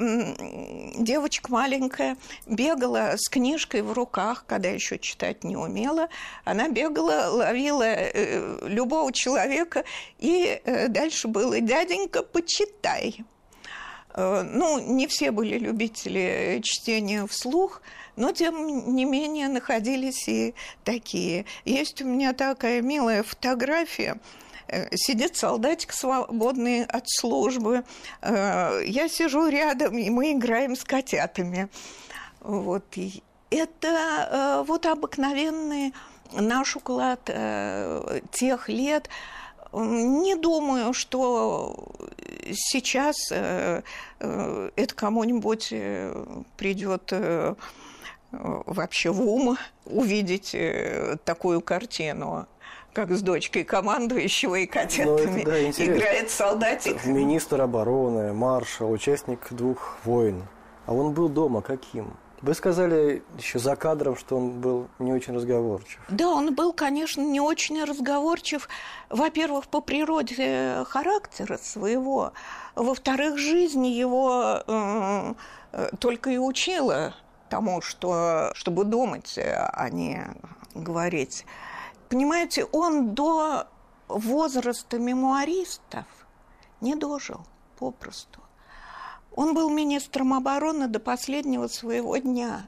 девочка 0.97 1.51
маленькая 1.51 2.17
бегала 2.47 3.15
с 3.17 3.29
книжкой 3.29 3.83
в 3.83 3.93
руках, 3.93 4.45
когда 4.47 4.69
еще 4.69 4.99
читать 4.99 5.45
не 5.45 5.57
умела. 5.57 6.09
Она 6.45 6.69
бегала, 6.69 7.29
ловила 7.29 7.83
э, 7.83 8.69
любого 8.69 9.13
человека, 9.13 9.85
и 10.19 10.61
э, 10.65 10.89
дальше 10.89 11.29
было 11.29 11.61
«дяденька, 11.61 12.23
почитай». 12.23 13.25
Э, 14.15 14.43
ну, 14.43 14.79
не 14.79 15.07
все 15.07 15.31
были 15.31 15.59
любители 15.59 16.61
чтения 16.63 17.27
вслух, 17.27 17.83
но, 18.17 18.33
тем 18.33 18.95
не 18.95 19.05
менее, 19.05 19.49
находились 19.49 20.29
и 20.29 20.55
такие. 20.85 21.47
Есть 21.65 22.03
у 22.03 22.07
меня 22.07 22.33
такая 22.33 22.81
милая 22.81 23.23
фотография– 23.23 24.19
Э, 24.67 24.89
сидит 24.95 25.37
солдатик 25.37 25.93
свободный 25.93 26.85
от 26.85 27.05
службы, 27.09 27.85
э, 28.23 28.81
я 28.87 29.09
сижу 29.09 29.49
рядом, 29.49 29.99
и 29.99 30.09
мы 30.11 30.33
играем 30.33 30.75
с 30.75 30.85
котятами. 30.85 31.69
Вот. 32.41 32.85
Это 33.51 33.89
э, 33.89 34.65
вот 34.67 34.87
обыкновенный 34.87 35.95
наш 36.33 36.77
уклад 36.77 37.31
тех 38.33 38.69
лет. 38.69 39.09
Не 39.75 40.37
думаю, 40.37 40.93
что 40.93 41.75
сейчас 42.53 43.31
это 43.31 43.83
кому-нибудь 44.95 45.75
придет 46.57 47.13
вообще 48.31 49.11
в 49.11 49.21
ум 49.21 49.59
увидеть 49.85 50.57
такую 51.25 51.61
картину 51.61 52.47
как 52.93 53.11
с 53.11 53.23
дочкой 53.23 53.65
командующего 53.65 54.55
и 54.55 54.71
ну, 55.05 55.19
да, 55.45 55.69
играет 55.69 56.31
солдатик. 56.31 57.05
Министр 57.05 57.63
обороны, 57.63 58.33
маршал, 58.33 58.93
участник 58.93 59.53
двух 59.53 59.97
войн. 60.05 60.45
А 60.87 60.95
он 60.95 61.13
был 61.13 61.29
дома 61.29 61.61
каким? 61.61 62.17
Вы 62.45 62.53
сказали 62.53 63.23
еще 63.39 63.59
за 63.59 63.75
кадром, 63.75 64.17
что 64.17 64.37
он 64.37 64.61
был 64.61 64.89
не 64.99 65.15
очень 65.15 65.35
разговорчив. 65.35 65.99
Да, 66.09 66.29
он 66.29 66.55
был, 66.55 66.75
конечно, 66.75 67.23
не 67.23 67.41
очень 67.41 67.83
разговорчив. 67.83 68.69
Во-первых, 69.09 69.67
по 69.67 69.81
природе 69.81 70.85
характера 70.87 71.57
своего. 71.57 72.35
Во-вторых, 72.75 73.39
жизнь 73.39 73.87
его 73.87 74.63
э, 74.67 75.35
э 75.73 75.89
только 75.99 76.29
и 76.29 76.37
учила 76.37 77.15
тому, 77.49 77.81
что, 77.81 78.51
чтобы 78.55 78.85
думать, 78.85 79.39
а 79.39 79.89
не 79.89 80.27
говорить. 80.75 81.47
Понимаете, 82.11 82.67
он 82.67 83.15
до 83.15 83.69
возраста 84.09 84.99
мемуаристов 84.99 86.05
не 86.83 86.95
дожил 86.95 87.41
попросту. 87.79 88.44
Он 89.35 89.55
был 89.55 89.71
министром 89.71 90.33
обороны 90.35 90.87
до 90.87 91.01
последнего 91.01 91.67
своего 91.67 92.17
дня. 92.17 92.67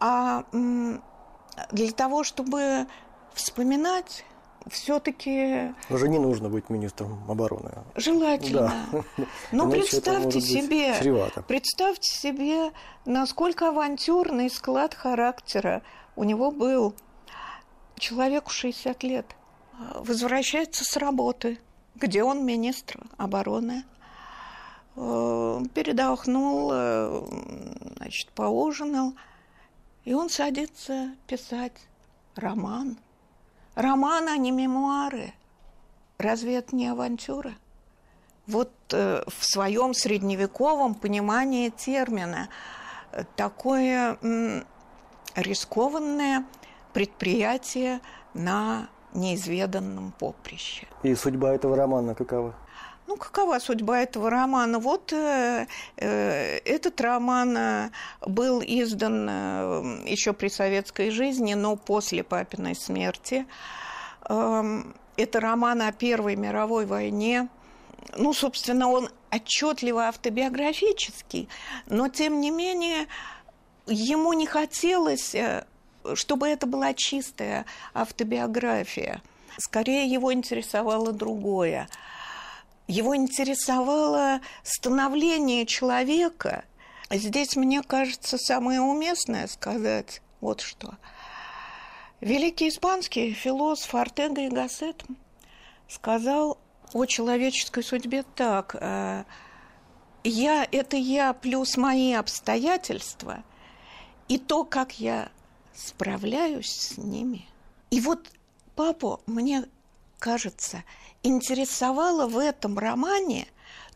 А 0.00 0.44
для 0.52 1.92
того, 1.92 2.24
чтобы 2.24 2.86
вспоминать, 3.34 4.24
все-таки... 4.68 5.74
Уже 5.90 6.08
не 6.08 6.18
нужно 6.18 6.48
быть 6.48 6.70
министром 6.70 7.22
обороны. 7.28 7.70
Желательно. 7.94 8.72
Да. 8.92 9.04
Но 9.52 9.64
ну, 9.64 9.70
представьте 9.70 10.40
себе, 10.40 10.94
представьте 11.46 12.10
себе, 12.10 12.72
насколько 13.04 13.68
авантюрный 13.68 14.50
склад 14.50 14.94
характера 14.94 15.82
у 16.16 16.24
него 16.24 16.50
был 16.50 16.94
человеку 17.98 18.50
60 18.50 19.02
лет, 19.02 19.26
возвращается 19.94 20.84
с 20.84 20.96
работы, 20.96 21.58
где 21.94 22.22
он 22.22 22.44
министр 22.44 23.00
обороны, 23.16 23.84
передохнул, 25.74 26.70
э, 26.72 27.22
значит, 27.96 28.30
поужинал, 28.32 29.14
и 30.04 30.14
он 30.14 30.28
садится 30.28 31.14
писать 31.26 31.72
роман. 32.36 32.98
Роман, 33.74 34.28
а 34.28 34.36
не 34.36 34.50
мемуары. 34.50 35.32
Разве 36.18 36.56
это 36.56 36.76
не 36.76 36.88
авантюра? 36.88 37.54
Вот 38.46 38.72
э, 38.92 39.22
в 39.26 39.44
своем 39.44 39.94
средневековом 39.94 40.94
понимании 40.94 41.70
термина 41.70 42.48
такое 43.36 44.18
м, 44.22 44.64
рискованное– 45.34 46.44
предприятие 46.92 48.00
на 48.34 48.88
неизведанном 49.12 50.12
поприще. 50.18 50.86
И 51.02 51.14
судьба 51.14 51.54
этого 51.54 51.76
романа 51.76 52.14
какова? 52.14 52.54
Ну, 53.10 53.16
какова 53.16 53.58
судьба 53.58 54.02
этого 54.02 54.30
романа? 54.30 54.78
Вот 54.78 55.12
э, 55.12 55.66
э, 55.96 56.58
этот 56.58 57.00
роман 57.00 57.56
э, 57.56 57.90
был 58.24 58.62
издан 58.64 59.26
э, 59.28 60.02
еще 60.06 60.32
при 60.32 60.46
советской 60.46 61.10
жизни, 61.10 61.54
но 61.54 61.74
после 61.74 62.22
папиной 62.22 62.76
смерти. 62.76 63.46
Э, 64.28 64.82
это 65.16 65.40
роман 65.40 65.82
о 65.82 65.90
Первой 65.90 66.36
мировой 66.36 66.86
войне. 66.86 67.48
Ну, 68.16 68.32
собственно, 68.32 68.88
он 68.88 69.08
отчетливо 69.32 70.02
автобиографический, 70.02 71.48
но 71.86 72.08
тем 72.08 72.40
не 72.40 72.52
менее 72.52 73.08
ему 73.88 74.32
не 74.34 74.46
хотелось 74.46 75.34
чтобы 76.14 76.48
это 76.48 76.66
была 76.66 76.94
чистая 76.94 77.66
автобиография. 77.92 79.20
Скорее 79.58 80.06
его 80.06 80.32
интересовало 80.32 81.12
другое. 81.12 81.88
Его 82.90 83.14
интересовало 83.14 84.40
становление 84.64 85.64
человека. 85.64 86.64
Здесь, 87.08 87.54
мне 87.54 87.82
кажется, 87.82 88.36
самое 88.36 88.80
уместное 88.80 89.46
сказать 89.46 90.20
вот 90.40 90.60
что. 90.60 90.96
Великий 92.20 92.68
испанский 92.68 93.32
философ 93.32 93.94
Артега 93.94 94.40
и 94.40 94.48
Гассет 94.48 95.04
сказал 95.86 96.58
о 96.92 97.06
человеческой 97.06 97.84
судьбе 97.84 98.24
так. 98.34 98.74
«Э, 98.80 99.22
я– 100.24 100.66
это 100.72 100.96
я 100.96 101.32
плюс 101.32 101.76
мои 101.76 102.12
обстоятельства, 102.14 103.44
и 104.26 104.36
то, 104.36 104.64
как 104.64 104.98
я 104.98 105.30
справляюсь 105.76 106.72
с 106.72 106.98
ними. 106.98 107.46
И 107.92 108.00
вот 108.00 108.32
папу, 108.74 109.20
мне 109.26 109.66
кажется, 110.20 110.84
интересовало 111.24 112.28
в 112.28 112.38
этом 112.38 112.78
романе 112.78 113.48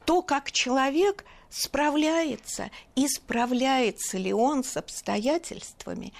то, 0.04 0.22
как 0.22 0.50
человек 0.50 1.24
справляется 1.50 2.70
и 2.96 3.06
справляется 3.06 4.18
ли 4.18 4.32
он 4.32 4.64
с 4.64 4.76
обстоятельствами. 4.76 6.12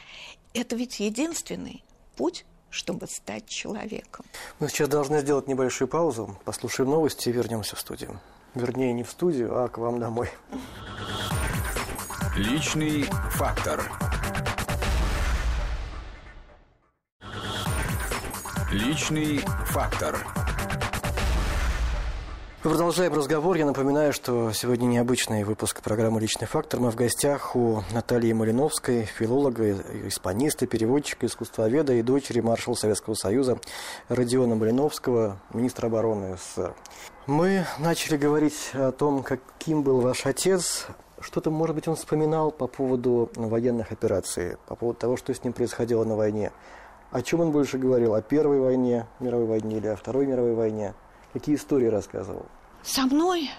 Это 0.53 0.77
ведь 0.77 1.01
единственный 1.01 1.83
путь 2.17 2.45
чтобы 2.75 3.07
стать 3.07 3.47
человеком. 3.47 4.25
Мы 4.59 4.69
сейчас 4.69 4.89
должны 4.89 5.21
сделать 5.21 5.47
небольшую 5.47 5.87
паузу, 5.87 6.37
послушаем 6.45 6.91
новости 6.91 7.29
и 7.29 7.33
вернемся 7.33 7.77
в 7.77 7.81
студию. 7.81 8.21
Вернее, 8.55 8.93
не 8.93 9.05
в 9.05 9.11
студию, 9.11 9.63
а 9.63 9.69
к 9.69 9.79
вам 9.79 10.01
домой. 10.01 10.29
Личный 12.37 13.05
фактор. 13.31 13.89
Личный 18.75 19.39
фактор. 19.67 20.19
Продолжаем 22.61 23.15
разговор. 23.15 23.55
Я 23.55 23.67
напоминаю, 23.67 24.13
что 24.13 24.51
сегодня 24.51 24.87
необычный 24.87 25.45
выпуск 25.45 25.81
программы 25.81 26.21
«Личный 26.21 26.49
фактор». 26.49 26.81
Мы 26.81 26.91
в 26.91 26.97
гостях 26.97 27.55
у 27.55 27.85
Натальи 27.93 28.33
Малиновской, 28.33 29.05
филолога, 29.05 29.77
испаниста, 30.09 30.67
переводчика, 30.67 31.27
искусствоведа 31.27 31.93
и 31.93 32.03
дочери 32.03 32.41
маршала 32.41 32.75
Советского 32.75 33.15
Союза 33.15 33.61
Родиона 34.09 34.57
Малиновского, 34.57 35.41
министра 35.53 35.87
обороны 35.87 36.37
СССР. 36.37 36.75
Мы 37.29 37.67
начали 37.79 38.17
говорить 38.17 38.73
о 38.73 38.91
том, 38.91 39.23
каким 39.23 39.85
был 39.85 40.01
ваш 40.01 40.27
отец. 40.27 40.89
Что-то, 41.21 41.53
может 41.53 41.77
быть, 41.77 41.87
он 41.87 41.95
вспоминал 41.95 42.51
по 42.51 42.67
поводу 42.67 43.31
военных 43.37 43.93
операций, 43.93 44.57
по 44.67 44.75
поводу 44.75 44.99
того, 44.99 45.17
что 45.17 45.33
с 45.33 45.45
ним 45.45 45.53
происходило 45.53 46.03
на 46.03 46.17
войне. 46.17 46.51
О 47.15 47.23
чем 47.23 47.41
он 47.43 47.53
больше 47.53 47.79
говорил? 47.79 48.17
О 48.17 48.23
Первой 48.23 48.59
войне, 48.59 49.07
мировой 49.21 49.47
войне 49.47 49.77
или 49.77 49.87
о 49.87 49.95
Второй 49.95 50.27
мировой 50.27 50.55
войне? 50.55 50.95
Какие 51.33 51.55
истории 51.55 51.87
рассказывал? 51.87 52.47
Со 52.83 53.03
мной 53.03 53.51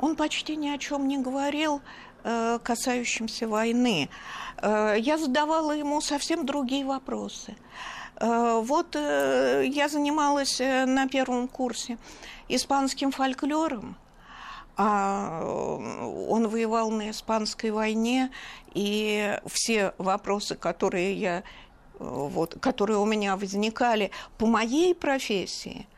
он 0.00 0.16
почти 0.16 0.54
ни 0.54 0.68
о 0.68 0.76
чем 0.76 1.08
не 1.08 1.16
говорил, 1.16 1.80
э, 2.24 2.58
касающимся 2.62 3.48
войны. 3.48 4.10
Э, 4.60 4.96
я 4.98 5.16
задавала 5.16 5.72
ему 5.72 6.02
совсем 6.02 6.44
другие 6.44 6.84
вопросы. 6.84 7.56
Э, 8.16 8.60
вот 8.62 8.94
я 8.94 9.88
занималась 9.88 10.58
на 10.60 11.08
первом 11.08 11.48
курсе 11.48 11.96
испанским 12.48 13.12
фольклором, 13.12 13.96
а 14.76 15.42
он 16.28 16.48
воевал 16.48 16.90
на 16.90 17.08
испанской 17.08 17.70
войне, 17.70 18.30
и 18.74 19.38
все 19.46 19.94
вопросы, 19.96 20.54
которые 20.54 21.14
я 21.14 21.44
вот, 22.00 22.56
которые 22.60 22.98
у 22.98 23.04
меня 23.04 23.36
возникали 23.36 24.10
по 24.38 24.46
моей 24.46 24.94
профессии– 24.94 25.86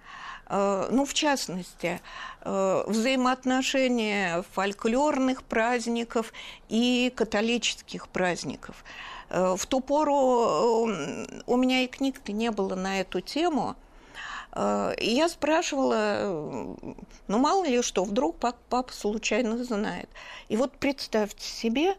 Э, 0.53 0.89
ну, 0.91 1.07
в 1.07 1.15
частности, 1.15 2.01
э, 2.43 2.85
взаимоотношения 2.87 4.45
фольклорных 4.53 5.43
праздников 5.45 6.33
и 6.69 7.11
католических 7.17 8.09
праздников. 8.09 8.85
Э, 9.31 9.57
в 9.57 9.65
ту 9.65 9.81
пору 9.81 10.87
у 11.47 11.57
меня 11.57 11.81
и 11.85 11.87
книг-то 11.87 12.33
не 12.33 12.51
было 12.51 12.75
на 12.75 13.01
эту 13.01 13.21
тему. 13.21 13.77
И 14.55 15.11
я 15.15 15.31
спрашивала, 15.31 16.77
ну 17.27 17.39
мало 17.39 17.65
ли 17.65 17.81
что, 17.81 18.05
вдруг 18.05 18.37
папа 18.37 18.85
случайно 18.91 19.65
знает. 19.65 20.11
И 20.51 20.59
вот 20.59 20.73
представьте 20.73 21.47
себе, 21.49 21.97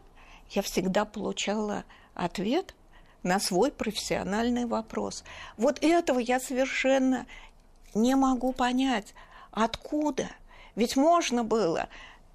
я 0.50 0.62
всегда 0.62 1.04
получала 1.04 1.82
ответ 2.14 2.76
на 3.24 3.40
свой 3.40 3.72
профессиональный 3.72 4.66
вопрос. 4.66 5.24
Вот 5.56 5.82
этого 5.82 6.20
я 6.20 6.38
совершенно 6.38 7.26
не 7.94 8.14
могу 8.14 8.52
понять, 8.52 9.14
откуда. 9.50 10.28
Ведь 10.76 10.96
можно 10.96 11.42
было, 11.42 11.88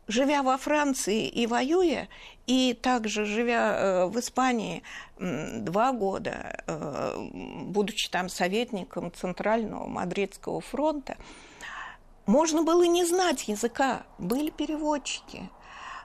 живя 0.07 0.43
во 0.43 0.57
Франции 0.57 1.27
и 1.27 1.47
воюя, 1.47 2.09
и 2.47 2.73
также 2.73 3.25
живя 3.25 3.75
э, 3.75 4.05
в 4.07 4.19
Испании 4.19 4.83
два 5.19 5.91
года, 5.91 6.63
э, 6.65 7.15
будучи 7.65 8.09
там 8.09 8.27
советником 8.27 9.11
Центрального 9.13 9.85
Мадридского 9.87 10.61
фронта, 10.61 11.17
можно 12.25 12.63
было 12.63 12.83
не 12.83 13.05
знать 13.05 13.47
языка, 13.47 14.03
были 14.17 14.49
переводчики. 14.49 15.49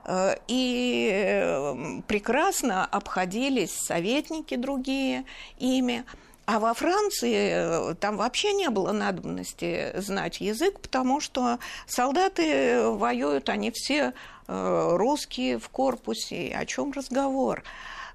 Э, 0.04 0.34
и 0.49 2.02
прекрасно 2.06 2.84
обходились 2.84 3.76
советники 3.76 4.56
другие 4.56 5.25
ими. 5.58 6.04
А 6.46 6.61
во 6.61 6.75
Франции 6.75 7.52
э, 7.52 7.94
там 7.94 8.18
вообще 8.18 8.52
не 8.52 8.68
было 8.68 8.92
надобности 8.92 9.99
знать 9.99 10.42
язык, 10.42 10.78
потому 10.80 11.20
что 11.20 11.58
солдаты 11.87 12.90
воюют, 12.90 13.49
они 13.49 13.70
все 13.70 14.12
э, 14.46 14.96
русские 14.96 15.58
в 15.58 15.70
корпусе, 15.70 16.54
о 16.54 16.66
чем 16.66 16.92
разговор. 16.92 17.62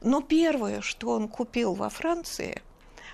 Но 0.01 0.21
первое, 0.21 0.81
что 0.81 1.09
он 1.09 1.27
купил 1.27 1.73
во 1.73 1.89
Франции, 1.89 2.61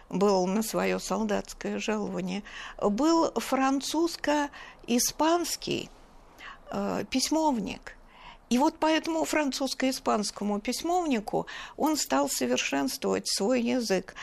был 0.10 0.48
на 0.48 0.64
свое 0.64 1.00
солдатское 1.00 1.80
жалование, 1.80 2.44
был 2.82 3.32
французско-испанский 3.32 5.90
письмовник. 7.10 7.96
И 8.50 8.58
вот 8.58 8.78
по 8.78 8.86
этому 8.86 9.26
французско-испанскому 9.26 10.60
письмовнику 10.60 11.48
он 11.78 11.98
стал 11.98 12.30
совершенствовать 12.30 13.28
свой 13.28 13.62
язык. 13.62 14.16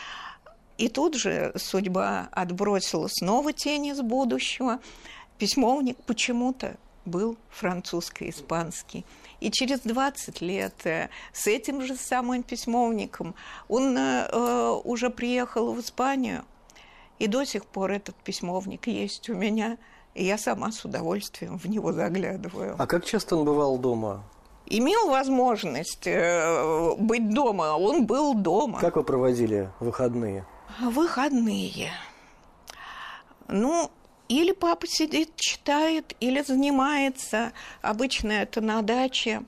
И 0.78 0.88
тут 0.88 1.14
же 1.14 1.52
судьба 1.56 2.28
отбросила 2.32 3.08
снова 3.08 3.52
тени 3.52 3.90
из 3.90 4.00
будущего. 4.00 4.80
Письмовник 5.38 5.96
почему-то 6.04 6.76
был 7.04 7.37
французско-испанский. 7.50 9.04
И 9.40 9.50
через 9.50 9.80
20 9.80 10.40
лет 10.40 10.87
э, 10.87 11.08
с 11.32 11.48
этим 11.48 11.82
же 11.82 11.96
самым 11.96 12.44
письмовником 12.44 13.35
он 13.68 13.96
э, 13.96 14.80
уже 14.85 15.11
приехал 15.11 15.72
в 15.72 15.80
Испанию, 15.80 16.44
и 17.18 17.26
до 17.26 17.44
сих 17.44 17.66
пор 17.66 17.92
этот 17.92 18.16
письмовник 18.16 18.87
есть 18.87 19.28
у 19.30 19.35
меня, 19.35 19.78
и 20.14 20.25
я 20.25 20.38
сама 20.38 20.72
с 20.72 20.85
удовольствием 20.85 21.59
в 21.59 21.66
него 21.66 21.92
заглядываю. 21.92 22.77
А 22.79 22.87
как 22.87 23.05
часто 23.05 23.37
он 23.37 23.44
бывал 23.44 23.79
дома? 23.79 24.22
Имел 24.66 25.11
возможность 25.11 26.07
э, 26.07 26.94
быть 26.96 27.29
дома, 27.31 27.77
он 27.77 28.07
был 28.07 28.35
дома. 28.35 28.79
Как 28.79 28.96
вы 28.96 29.05
проводили 29.05 29.70
выходные? 29.81 30.46
Выходные. 30.81 31.90
Ну, 33.48 33.90
или 34.29 34.53
папа 34.53 34.87
сидит, 34.87 35.37
читает, 35.37 36.14
или 36.20 36.42
занимается. 36.42 37.53
Обычно 37.83 38.33
это 38.33 38.61
на 38.61 38.83
даче. 38.83 39.42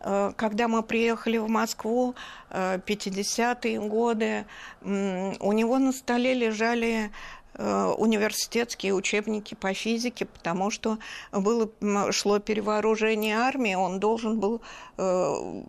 Э, 0.00 0.32
когда 0.36 0.66
мы 0.66 0.82
приехали 0.82 1.38
в 1.38 1.48
Москву, 1.48 2.14
50-е 2.50 3.76
э, 3.76 3.88
годы, 3.88 4.46
у 4.82 5.52
него 5.52 5.78
на 5.78 5.92
столе 5.92 6.34
лежали 6.34 7.10
университетские 7.56 8.94
учебники 8.94 9.54
по 9.54 9.72
физике, 9.74 10.24
потому 10.26 10.70
что 10.70 10.98
было, 11.30 11.70
шло 12.12 12.38
перевооружение 12.38 13.36
армии, 13.38 13.74
он 13.74 14.00
должен 14.00 14.40
был 14.40 14.60
э, 14.96 15.62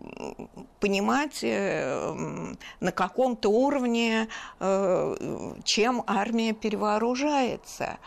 понимать, 0.80 1.40
э, 1.42 2.14
на 2.80 2.92
каком-то 2.92 3.50
уровне, 3.50 4.28
э, 4.58 5.56
чем 5.64 6.02
армия 6.06 6.52
перевооружается. 6.52 7.98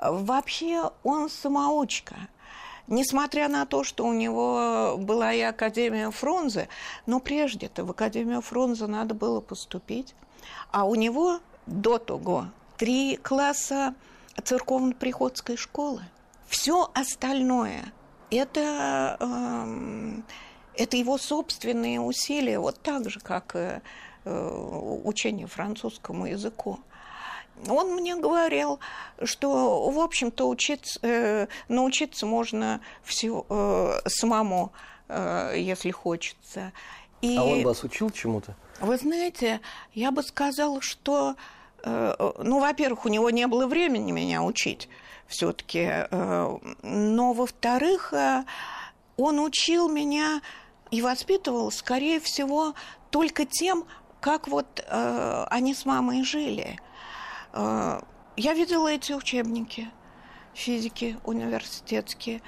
Вообще 0.00 0.90
он 1.02 1.30
самоучка. 1.30 2.16
Несмотря 2.86 3.48
на 3.48 3.64
то, 3.64 3.82
что 3.82 4.04
у 4.04 4.12
него 4.12 4.96
была 4.98 5.32
и 5.32 5.40
Академия 5.40 6.10
Фрунзе, 6.10 6.68
но 7.06 7.18
прежде-то 7.18 7.84
в 7.84 7.90
Академию 7.92 8.42
Фрунзе 8.42 8.86
надо 8.86 9.14
было 9.14 9.40
поступить, 9.40 10.14
а 10.70 10.84
у 10.84 10.94
него 10.94 11.40
до 11.66 11.96
того 11.98 12.46
три 12.76 13.16
класса 13.16 13.94
церковно-приходской 14.42 15.56
школы. 15.56 16.02
Все 16.48 16.90
остальное 16.94 17.92
это, 18.30 19.16
э, 19.20 20.20
это 20.76 20.96
его 20.96 21.18
собственные 21.18 22.00
усилия, 22.00 22.58
вот 22.58 22.80
так 22.80 23.08
же, 23.08 23.20
как 23.20 23.54
э, 23.54 23.80
учение 24.24 25.46
французскому 25.46 26.26
языку. 26.26 26.80
Он 27.68 27.94
мне 27.94 28.16
говорил, 28.16 28.80
что, 29.22 29.90
в 29.90 29.98
общем-то, 30.00 30.48
учиться, 30.48 30.98
э, 31.02 31.46
научиться 31.68 32.26
можно 32.26 32.80
всего, 33.04 33.46
э, 33.48 34.00
самому, 34.08 34.72
э, 35.08 35.54
если 35.56 35.90
хочется. 35.90 36.72
И, 37.20 37.36
а 37.36 37.44
он 37.44 37.62
вас 37.62 37.84
учил 37.84 38.10
чему-то? 38.10 38.56
Вы 38.80 38.96
знаете, 38.96 39.60
я 39.94 40.10
бы 40.10 40.22
сказала, 40.22 40.80
что 40.82 41.36
Э, 41.36 41.36
ну, 41.84 42.60
во-первых, 42.60 43.04
у 43.04 43.08
него 43.08 43.30
не 43.30 43.46
было 43.46 43.66
времени 43.66 44.12
меня 44.12 44.42
учить 44.42 44.88
все-таки, 45.26 45.86
э, 45.88 46.58
но, 46.82 47.32
во-вторых, 47.32 48.12
э, 48.12 48.44
он 49.16 49.40
учил 49.40 49.88
меня 49.88 50.40
и 50.90 51.02
воспитывал, 51.02 51.70
скорее 51.70 52.20
всего, 52.20 52.74
только 53.10 53.44
тем, 53.44 53.84
как 54.20 54.48
вот 54.48 54.84
они 54.88 55.74
с 55.74 55.84
мамой 55.84 56.24
жили. 56.24 56.78
Я 57.52 58.02
видела 58.36 58.88
эти 58.88 59.12
учебники 59.12 59.90
физики 60.54 61.18
университетские 61.24 62.40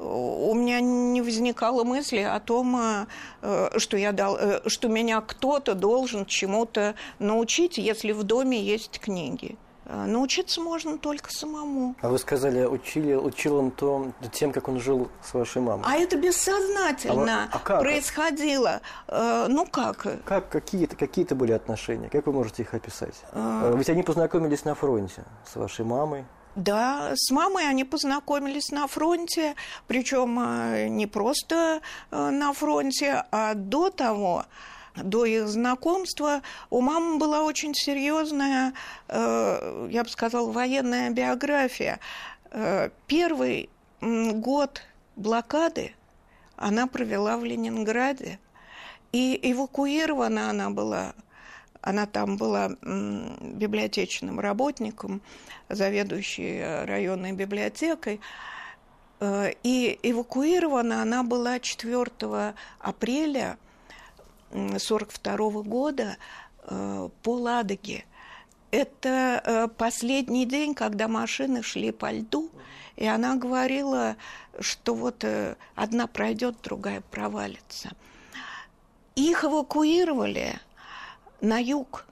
у 0.00 0.54
меня 0.54 0.80
не 0.80 1.20
возникало 1.20 1.84
мысли 1.84 2.20
о 2.20 2.40
том, 2.40 3.06
э, 3.42 3.78
что, 3.78 3.96
я 3.96 4.12
дал, 4.12 4.36
э, 4.36 4.60
что 4.66 4.88
меня 4.88 5.20
кто-то 5.20 5.74
должен 5.74 6.24
чему-то 6.26 6.94
научить, 7.18 7.78
если 7.78 8.12
в 8.12 8.22
доме 8.22 8.62
есть 8.62 8.98
книги. 8.98 9.58
Э, 9.84 10.06
научиться 10.06 10.62
можно 10.62 10.96
только 10.96 11.30
самому. 11.30 11.94
А 12.00 12.08
вы 12.08 12.18
сказали, 12.18 12.64
учили, 12.64 13.14
учил 13.14 13.56
он 13.56 13.70
то 13.70 14.12
тем, 14.32 14.52
как 14.52 14.68
он 14.68 14.80
жил 14.80 15.10
с 15.22 15.34
вашей 15.34 15.60
мамой. 15.60 15.84
А 15.86 15.96
это 15.96 16.16
бессознательно 16.16 17.50
а, 17.52 17.56
а 17.56 17.58
как? 17.58 17.80
происходило. 17.80 18.80
Ну 19.08 19.66
как? 19.66 20.06
Как 20.24 20.48
какие-то 20.48 20.96
какие-то 20.96 21.34
были 21.34 21.52
отношения? 21.52 22.08
Как 22.08 22.26
вы 22.26 22.32
можете 22.32 22.62
их 22.62 22.72
описать? 22.72 23.22
А... 23.32 23.74
Ведь 23.76 23.90
они 23.90 24.02
познакомились 24.02 24.64
на 24.64 24.74
фронте 24.74 25.24
с 25.44 25.56
вашей 25.56 25.84
мамой. 25.84 26.24
Да, 26.56 27.12
с 27.14 27.30
мамой 27.30 27.68
они 27.68 27.84
познакомились 27.84 28.70
на 28.70 28.86
фронте, 28.86 29.54
причем 29.86 30.96
не 30.96 31.06
просто 31.06 31.80
на 32.10 32.52
фронте, 32.52 33.24
а 33.30 33.54
до 33.54 33.90
того 33.90 34.46
до 34.96 35.24
их 35.24 35.48
знакомства 35.48 36.42
у 36.68 36.80
мамы 36.80 37.18
была 37.18 37.42
очень 37.42 37.74
серьезная, 37.74 38.72
э, 39.08 39.88
я 39.90 40.02
бы 40.02 40.08
сказала, 40.08 40.50
военная 40.50 41.10
биография. 41.10 42.00
Э, 42.50 42.90
первый 43.06 43.70
год 44.00 44.82
блокады 45.16 45.94
она 46.56 46.86
провела 46.86 47.36
в 47.36 47.44
Ленинграде, 47.44 48.38
и 49.12 49.38
эвакуирована 49.42 50.50
она 50.50 50.70
была 50.70 51.14
она 51.82 52.06
там 52.06 52.36
была 52.36 52.70
библиотечным 52.80 54.40
работником, 54.40 55.20
заведующей 55.68 56.84
районной 56.84 57.32
библиотекой. 57.32 58.20
Э, 59.20 59.52
и 59.62 59.98
эвакуирована 60.02 61.02
она 61.02 61.22
была 61.22 61.58
4 61.58 62.54
апреля 62.80 63.58
1942 64.50 65.62
года 65.62 66.16
э, 66.64 67.08
по 67.22 67.34
Ладоге. 67.34 68.04
Это 68.70 69.42
э, 69.44 69.68
последний 69.68 70.46
день, 70.46 70.74
когда 70.74 71.08
машины 71.08 71.62
шли 71.62 71.90
по 71.90 72.12
льду, 72.12 72.50
и 72.96 73.06
она 73.06 73.36
говорила, 73.36 74.16
что 74.60 74.94
вот 74.94 75.24
э, 75.24 75.56
одна 75.74 76.06
пройдет, 76.06 76.56
другая 76.62 77.00
провалится. 77.00 77.90
Их 79.16 79.44
эвакуировали 79.44 80.60
на 81.40 81.58
юг, 81.58 82.06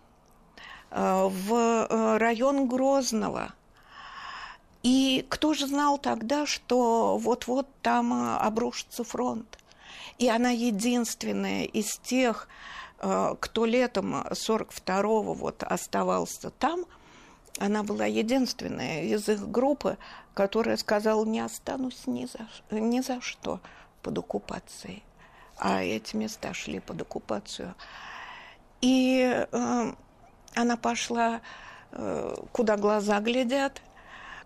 в 0.90 2.18
район 2.18 2.66
Грозного. 2.66 3.52
И 4.82 5.26
кто 5.28 5.54
же 5.54 5.66
знал 5.66 5.98
тогда, 5.98 6.46
что 6.46 7.18
вот-вот 7.18 7.66
там 7.82 8.38
обрушится 8.38 9.04
фронт? 9.04 9.58
И 10.18 10.28
она 10.28 10.50
единственная 10.50 11.64
из 11.64 11.98
тех, 11.98 12.48
э, 13.00 13.34
кто 13.38 13.64
летом 13.64 14.16
42-го 14.16 15.34
вот 15.34 15.62
оставался 15.62 16.50
там, 16.50 16.84
она 17.58 17.82
была 17.82 18.06
единственная 18.06 19.02
из 19.02 19.28
их 19.28 19.50
группы, 19.50 19.96
которая 20.34 20.76
сказала, 20.76 21.24
не 21.24 21.40
останусь 21.40 22.06
ни 22.06 22.26
за, 22.26 22.48
ни 22.70 23.00
за 23.00 23.20
что 23.20 23.60
под 24.02 24.18
оккупацией. 24.18 25.02
А 25.56 25.82
эти 25.82 26.14
места 26.14 26.54
шли 26.54 26.78
под 26.78 27.02
оккупацию. 27.02 27.74
И 28.80 29.46
э, 29.50 29.92
она 30.54 30.76
пошла, 30.76 31.40
э, 31.92 32.34
куда 32.52 32.76
глаза 32.76 33.20
глядят, 33.20 33.82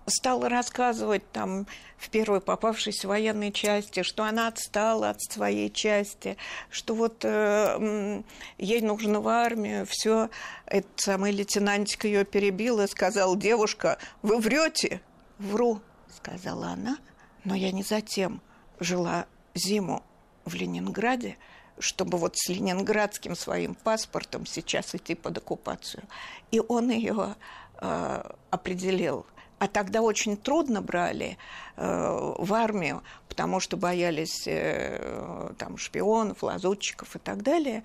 стала 0.07 0.49
рассказывать 0.49 1.31
там 1.33 1.67
в 1.97 2.11
первой 2.11 2.41
попавшейся 2.41 3.07
военной 3.07 3.53
части, 3.53 4.03
что 4.03 4.25
она 4.25 4.49
отстала 4.49 5.11
от 5.11 5.23
своей 5.23 5.71
части, 5.71 6.37
что 6.71 6.95
вот 6.95 7.25
э, 7.25 8.23
ей 8.59 8.81
нужно 8.81 9.21
в 9.21 9.29
армию, 9.29 9.87
все. 9.87 10.31
Этот 10.67 10.99
самый 10.99 11.33
лейтенантик 11.33 12.05
ее 12.05 12.25
перебил 12.25 12.81
и 12.81 12.89
сказал, 12.89 13.37
девушка, 13.37 13.99
вы 14.23 14.39
врете? 14.39 15.01
Вру, 15.39 15.81
сказала 16.17 16.69
она, 16.69 16.99
но 17.45 17.55
я 17.55 17.73
не 17.73 17.83
затем 17.83 18.41
жила 18.81 19.27
зиму 19.55 20.03
в 20.45 20.55
Ленинграде, 20.55 21.37
чтобы 21.83 22.19
вот 22.19 22.37
с 22.37 22.49
ленинградским 22.49 23.35
своим 23.35 23.75
паспортом 23.75 24.47
сейчас 24.47 24.95
идти 24.95 25.15
под 25.15 25.39
оккупацию. 25.39 26.05
И 26.51 26.61
он 26.61 26.91
ее 26.91 27.37
э, 27.81 28.31
определил 28.51 29.27
а 29.63 29.69
тогда 29.69 30.03
очень 30.03 30.37
трудно 30.37 30.83
брали 30.83 31.39
э, 31.77 32.35
в 32.37 32.53
армию, 32.53 33.05
потому 33.29 33.61
что 33.61 33.77
боялись 33.77 34.43
э, 34.49 35.53
там 35.57 35.79
шпионов, 35.79 36.43
лазутчиков 36.43 37.15
и 37.15 37.21
так 37.21 37.45
далее. 37.45 37.85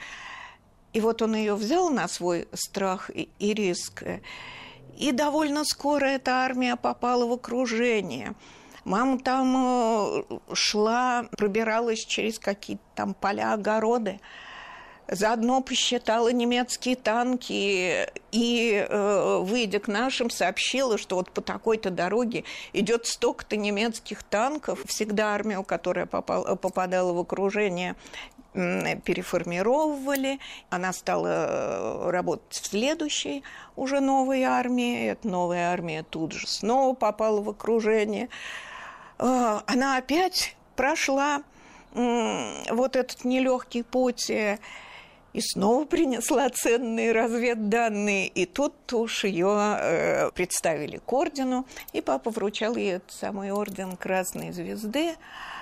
И 0.94 1.00
вот 1.00 1.22
он 1.22 1.36
ее 1.36 1.54
взял 1.54 1.92
на 1.92 2.08
свой 2.08 2.48
страх 2.52 3.12
и, 3.12 3.30
и 3.38 3.54
риск. 3.54 4.04
И 4.98 5.12
довольно 5.12 5.64
скоро 5.66 6.06
эта 6.06 6.38
армия 6.44 6.78
попала 6.78 7.28
в 7.28 7.34
окружение. 7.34 8.34
Мама 8.88 9.19
там 9.19 9.54
э, 9.58 10.23
шла, 10.54 11.26
пробиралась 11.38 12.06
через 12.06 12.39
какие-то 12.39 12.84
там 12.95 13.13
поля, 13.13 13.52
огороды. 13.52 14.21
Заодно 15.10 15.60
посчитала 15.62 16.32
немецкие 16.32 16.95
танки 16.95 18.08
и, 18.32 18.88
э, 18.89 19.39
выйдя 19.41 19.82
к 19.82 19.89
нашим, 19.89 20.30
сообщила, 20.30 20.97
что 20.97 21.17
вот 21.17 21.32
по 21.32 21.41
такой-то 21.41 21.89
дороге 21.89 22.45
идет 22.71 23.08
столько-то 23.08 23.58
немецких 23.58 24.23
танков. 24.23 24.80
Всегда 24.86 25.34
армию, 25.34 25.65
которая 25.65 26.06
попала, 26.06 26.56
попадала 26.56 27.12
в 27.12 27.19
окружение, 27.19 27.97
переформировывали. 28.54 30.39
Она 30.69 30.93
стала 30.93 31.28
э, 31.28 32.10
работать 32.10 32.54
в 32.54 32.65
следующей 32.65 33.43
уже 33.76 34.00
новой 34.00 34.43
армии. 34.43 35.10
Эта 35.10 35.28
новая 35.28 35.73
армия 35.73 36.04
тут 36.04 36.32
же 36.32 36.47
снова 36.47 36.95
попала 36.95 37.41
в 37.41 37.50
окружение. 37.50 38.30
Э, 39.19 39.62
она 39.65 39.97
опять 39.97 40.56
прошла 40.75 41.43
вот 41.93 42.95
этот 42.95 43.23
нелегкий 43.23 43.82
путь 43.82 44.30
и 45.38 45.41
снова 45.41 45.86
принесла 45.86 46.49
ценные 46.49 47.12
разведданные. 47.12 48.27
И 48.27 48.47
тут 48.47 48.91
уж 48.93 49.23
ее 49.23 49.77
э, 49.80 50.32
представили 50.32 50.97
к 50.97 51.13
ордену, 51.13 51.67
и 51.93 52.01
папа 52.01 52.32
вручал 52.32 52.75
ей 52.75 52.95
этот 52.95 53.12
самый 53.12 53.51
орден 53.51 53.97
Красной 53.97 54.51
Звезды. 54.51 55.15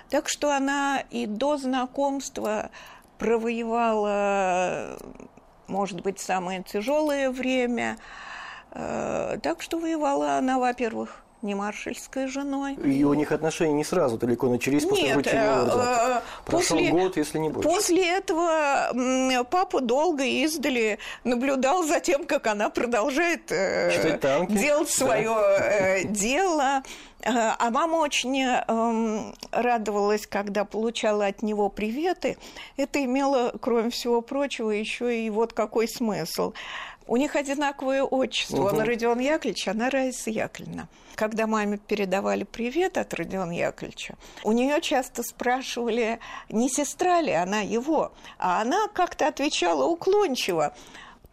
Так 0.10 0.30
что 0.30 0.56
она 0.56 1.04
и 1.10 1.26
до 1.26 1.58
знакомства 1.58 2.70
провоевала, 3.18 4.98
может 5.68 6.02
быть, 6.02 6.22
самое 6.22 6.64
тяжелое 6.64 7.30
время. 7.30 7.98
Э, 8.72 9.38
так 9.44 9.62
что 9.62 9.80
воевала 9.80 10.38
она, 10.38 10.58
во-первых, 10.58 11.25
не 11.46 11.56
маршальской 11.56 12.28
женой. 12.28 12.76
И 12.76 13.04
у 13.04 13.14
них 13.14 13.32
отношения 13.32 13.74
не 13.74 13.84
сразу 13.84 14.18
далеко 14.18 14.50
начались 14.50 14.86
после 14.86 15.06
Нет, 15.06 15.16
вручения 15.16 15.44
э, 15.44 15.62
ордена. 15.62 16.22
Прошел 16.46 16.78
после, 16.78 16.92
год, 16.92 17.18
если 17.18 17.38
не 17.38 17.50
больше. 17.50 17.70
После 17.70 18.10
этого 18.10 19.46
папа 19.50 19.82
долго 19.82 20.24
издали 20.24 21.00
наблюдал 21.24 21.84
за 21.84 22.00
тем, 22.00 22.26
как 22.26 22.48
она 22.48 22.70
продолжает 22.70 23.52
э, 23.52 24.20
делать 24.50 24.90
свое 24.90 25.30
да. 25.30 25.98
Э, 25.98 26.04
дело. 26.06 26.84
А 27.28 27.72
мама 27.72 27.96
очень 27.96 28.40
э, 28.44 29.34
радовалась, 29.52 30.28
когда 30.28 30.64
получала 30.64 31.26
от 31.26 31.42
него 31.42 31.70
приветы. 31.70 32.38
Это 32.78 33.04
имело, 33.04 33.52
кроме 33.60 33.90
всего 33.90 34.22
прочего, 34.22 34.70
еще 34.70 35.26
и 35.26 35.32
вот 35.32 35.54
какой 35.54 35.88
смысл. 35.88 36.54
У 37.08 37.18
них 37.18 37.36
одинаковое 37.36 38.04
отчество. 38.04 38.58
Угу. 38.58 38.68
Он 38.68 38.82
Родион 38.82 39.20
Яковлевич, 39.20 39.68
она 39.68 39.90
Раиса 39.90 40.30
Яковлевна. 40.30 40.88
Когда 41.16 41.46
маме 41.48 41.78
передавали 41.78 42.44
привет 42.44 42.98
от 42.98 43.14
Родиона 43.14 43.52
Яковлевича, 43.52 44.16
у 44.44 44.52
нее 44.52 44.82
часто 44.82 45.24
спрашивали, 45.24 46.20
не 46.50 46.70
сестра 46.70 47.22
ли 47.22 47.32
она 47.32 47.62
его, 47.62 48.12
а 48.40 48.62
она 48.62 48.88
как-то 48.94 49.28
отвечала 49.28 49.86
уклончиво. 49.86 50.74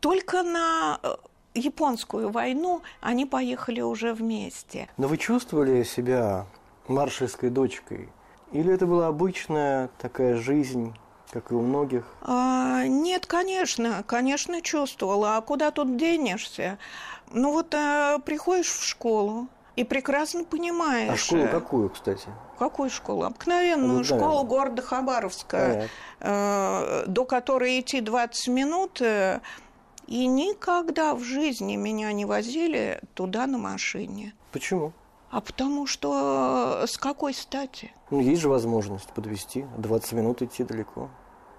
Только 0.00 0.42
на 0.42 0.98
э, 1.02 1.16
японскую 1.54 2.30
войну 2.30 2.82
они 3.00 3.24
поехали 3.24 3.80
уже 3.80 4.14
вместе. 4.14 4.88
Но 4.98 5.08
вы 5.08 5.16
чувствовали 5.16 5.84
себя 5.84 6.46
маршальской 6.86 7.50
дочкой? 7.50 8.08
Или 8.52 8.74
это 8.74 8.86
была 8.86 9.06
обычная 9.06 9.88
такая 9.98 10.36
жизнь 10.36 10.94
как 11.32 11.50
и 11.50 11.54
у 11.54 11.62
многих? 11.62 12.04
А, 12.20 12.84
нет, 12.86 13.26
конечно, 13.26 14.04
конечно, 14.06 14.60
чувствовала. 14.60 15.36
А 15.36 15.40
куда 15.40 15.70
тут 15.70 15.96
денешься? 15.96 16.78
Ну 17.30 17.52
вот 17.52 17.74
а, 17.74 18.18
приходишь 18.18 18.68
в 18.68 18.84
школу 18.84 19.48
и 19.74 19.84
прекрасно 19.84 20.44
понимаешь. 20.44 21.10
А 21.10 21.16
школу 21.16 21.48
какую, 21.48 21.90
кстати? 21.90 22.28
Какую 22.58 22.90
школу? 22.90 23.24
Обыкновенную 23.24 23.98
ну, 23.98 24.04
школу 24.04 24.44
города 24.44 24.82
Хабаровска, 24.82 25.88
э, 26.20 27.04
до 27.06 27.24
которой 27.24 27.80
идти 27.80 28.02
20 28.02 28.48
минут. 28.48 29.00
Э, 29.00 29.40
и 30.06 30.26
никогда 30.26 31.14
в 31.14 31.22
жизни 31.22 31.76
меня 31.76 32.12
не 32.12 32.26
возили 32.26 33.00
туда 33.14 33.46
на 33.46 33.56
машине. 33.56 34.34
Почему? 34.52 34.92
А 35.30 35.40
потому 35.40 35.86
что 35.86 36.84
с 36.86 36.98
какой 36.98 37.32
стати? 37.32 37.92
Ну, 38.10 38.20
есть 38.20 38.42
же 38.42 38.50
возможность 38.50 39.08
подвести. 39.14 39.64
20 39.78 40.12
минут 40.12 40.42
идти 40.42 40.62
далеко. 40.62 41.08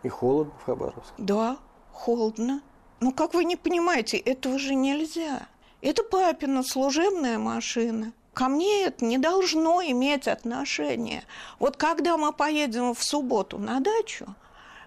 И 0.03 0.09
холодно 0.09 0.53
в 0.59 0.65
Хабаровске. 0.65 1.13
Да, 1.17 1.57
холодно. 1.91 2.61
Ну, 2.99 3.11
как 3.11 3.33
вы 3.33 3.45
не 3.45 3.55
понимаете, 3.55 4.17
этого 4.17 4.59
же 4.59 4.75
нельзя. 4.75 5.47
Это 5.81 6.03
папина 6.03 6.63
служебная 6.63 7.37
машина. 7.37 8.13
Ко 8.33 8.47
мне 8.47 8.83
это 8.83 9.05
не 9.05 9.17
должно 9.17 9.81
иметь 9.83 10.27
отношения. 10.27 11.23
Вот 11.59 11.77
когда 11.77 12.17
мы 12.17 12.33
поедем 12.33 12.93
в 12.93 13.03
субботу 13.03 13.59
на 13.59 13.79
дачу, 13.79 14.35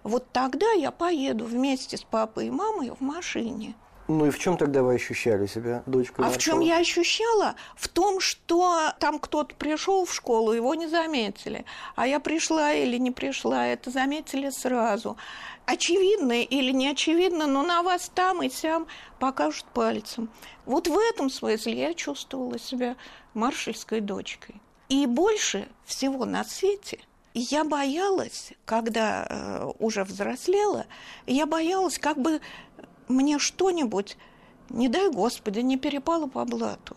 вот 0.02 0.30
тогда 0.32 0.70
я 0.72 0.90
поеду 0.90 1.44
вместе 1.44 1.96
с 1.96 2.02
папой 2.02 2.46
и 2.46 2.50
мамой 2.50 2.90
в 2.90 3.00
машине. 3.00 3.74
Ну 4.08 4.26
и 4.26 4.30
в 4.30 4.38
чем 4.38 4.56
тогда 4.56 4.82
вы 4.82 4.94
ощущали 4.94 5.46
себя 5.46 5.82
дочкой? 5.86 6.26
А 6.26 6.30
в 6.30 6.38
чем 6.38 6.60
я 6.60 6.78
ощущала? 6.78 7.56
В 7.74 7.88
том, 7.88 8.20
что 8.20 8.92
там 9.00 9.18
кто-то 9.18 9.54
пришел 9.54 10.04
в 10.04 10.14
школу, 10.14 10.52
его 10.52 10.74
не 10.74 10.86
заметили. 10.86 11.64
А 11.96 12.06
я 12.06 12.20
пришла 12.20 12.72
или 12.72 12.98
не 12.98 13.10
пришла, 13.10 13.66
это 13.66 13.90
заметили 13.90 14.50
сразу. 14.50 15.16
Очевидно 15.64 16.42
или 16.42 16.70
не 16.70 16.88
очевидно, 16.88 17.46
но 17.46 17.62
на 17.62 17.82
вас 17.82 18.10
там 18.14 18.42
и 18.42 18.48
сям 18.48 18.86
покажут 19.18 19.64
пальцем. 19.74 20.28
Вот 20.64 20.86
в 20.86 20.96
этом 20.96 21.28
смысле 21.28 21.72
я 21.72 21.94
чувствовала 21.94 22.58
себя 22.58 22.96
маршальской 23.34 24.00
дочкой. 24.00 24.60
И 24.88 25.06
больше 25.06 25.68
всего 25.84 26.24
на 26.24 26.44
свете 26.44 27.00
я 27.34 27.64
боялась, 27.64 28.52
когда 28.64 29.26
э, 29.28 29.72
уже 29.80 30.04
взрослела, 30.04 30.86
я 31.26 31.44
боялась, 31.46 31.98
как 31.98 32.18
бы 32.18 32.40
мне 33.08 33.38
что-нибудь, 33.38 34.16
не 34.70 34.88
дай 34.88 35.10
Господи, 35.10 35.60
не 35.60 35.76
перепало 35.76 36.26
по 36.26 36.44
блату. 36.44 36.96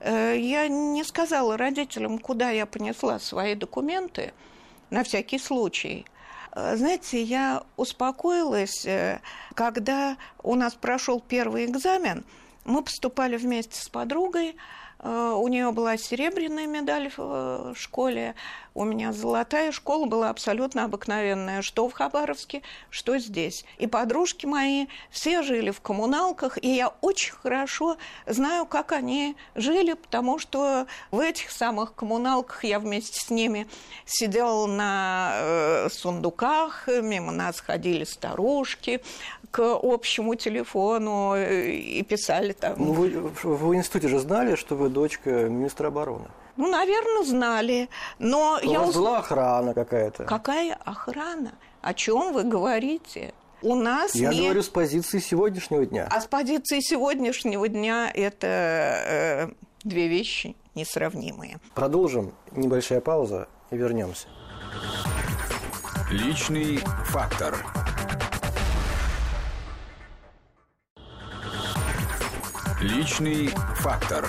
Э, 0.00 0.36
я 0.38 0.68
не 0.68 1.04
сказала 1.04 1.56
родителям, 1.56 2.18
куда 2.18 2.50
я 2.50 2.66
понесла 2.66 3.18
свои 3.18 3.54
документы, 3.54 4.32
на 4.90 5.04
всякий 5.04 5.38
случай. 5.38 6.06
Э, 6.52 6.76
знаете, 6.76 7.22
я 7.22 7.64
успокоилась, 7.76 8.86
э, 8.86 9.20
когда 9.54 10.16
у 10.42 10.54
нас 10.54 10.74
прошел 10.74 11.20
первый 11.20 11.66
экзамен. 11.66 12.24
Мы 12.64 12.82
поступали 12.82 13.36
вместе 13.36 13.80
с 13.80 13.88
подругой, 13.88 14.56
у 15.02 15.48
нее 15.48 15.70
была 15.70 15.96
серебряная 15.96 16.66
медаль 16.66 17.10
в 17.16 17.74
школе, 17.76 18.34
у 18.78 18.84
меня 18.84 19.12
золотая 19.12 19.72
школа 19.72 20.06
была 20.06 20.30
абсолютно 20.30 20.84
обыкновенная, 20.84 21.62
что 21.62 21.88
в 21.88 21.92
Хабаровске, 21.92 22.62
что 22.90 23.18
здесь. 23.18 23.64
И 23.78 23.88
подружки 23.88 24.46
мои 24.46 24.86
все 25.10 25.42
жили 25.42 25.72
в 25.72 25.80
коммуналках, 25.80 26.62
и 26.62 26.68
я 26.68 26.92
очень 27.00 27.32
хорошо 27.32 27.96
знаю, 28.26 28.66
как 28.66 28.92
они 28.92 29.34
жили, 29.56 29.94
потому 29.94 30.38
что 30.38 30.86
в 31.10 31.18
этих 31.18 31.50
самых 31.50 31.94
коммуналках 31.96 32.62
я 32.62 32.78
вместе 32.78 33.18
с 33.18 33.30
ними 33.30 33.66
сидела 34.06 34.66
на 34.66 35.32
э, 35.34 35.88
сундуках, 35.90 36.86
мимо 36.86 37.32
нас 37.32 37.58
ходили 37.58 38.04
старушки, 38.04 39.02
к 39.50 39.78
общему 39.82 40.34
телефону 40.34 41.34
э, 41.34 41.70
и 41.72 42.02
писали 42.02 42.52
там. 42.52 42.74
Ну, 42.78 42.92
вы, 42.92 43.10
в 43.42 43.74
институте 43.74 44.08
же 44.08 44.18
знали, 44.18 44.54
что 44.54 44.74
вы 44.76 44.88
дочка 44.88 45.30
министра 45.48 45.88
обороны? 45.88 46.26
Ну, 46.56 46.70
наверное, 46.70 47.24
знали. 47.24 47.88
Но 48.18 48.58
У 48.62 48.66
я 48.70 48.80
вас 48.80 48.90
уз- 48.90 48.96
была 48.96 49.18
охрана 49.18 49.74
какая-то? 49.74 50.24
Какая 50.24 50.74
охрана? 50.84 51.52
О 51.82 51.94
чем 51.94 52.32
вы 52.32 52.42
говорите? 52.44 53.32
У 53.62 53.74
нас 53.74 54.14
Я 54.14 54.30
не... 54.30 54.42
говорю 54.42 54.62
с 54.62 54.68
позиции 54.68 55.18
сегодняшнего 55.18 55.84
дня. 55.86 56.08
А 56.10 56.20
с 56.20 56.26
позиции 56.26 56.80
сегодняшнего 56.80 57.68
дня 57.68 58.10
это 58.12 58.46
э, 58.46 59.48
две 59.82 60.08
вещи 60.08 60.56
несравнимые. 60.74 61.58
Продолжим. 61.74 62.32
Небольшая 62.52 63.00
пауза 63.00 63.48
и 63.70 63.76
вернемся. 63.76 64.28
Личный 66.10 66.78
фактор. 67.06 67.56
Личный 72.80 73.48
фактор. 73.74 74.28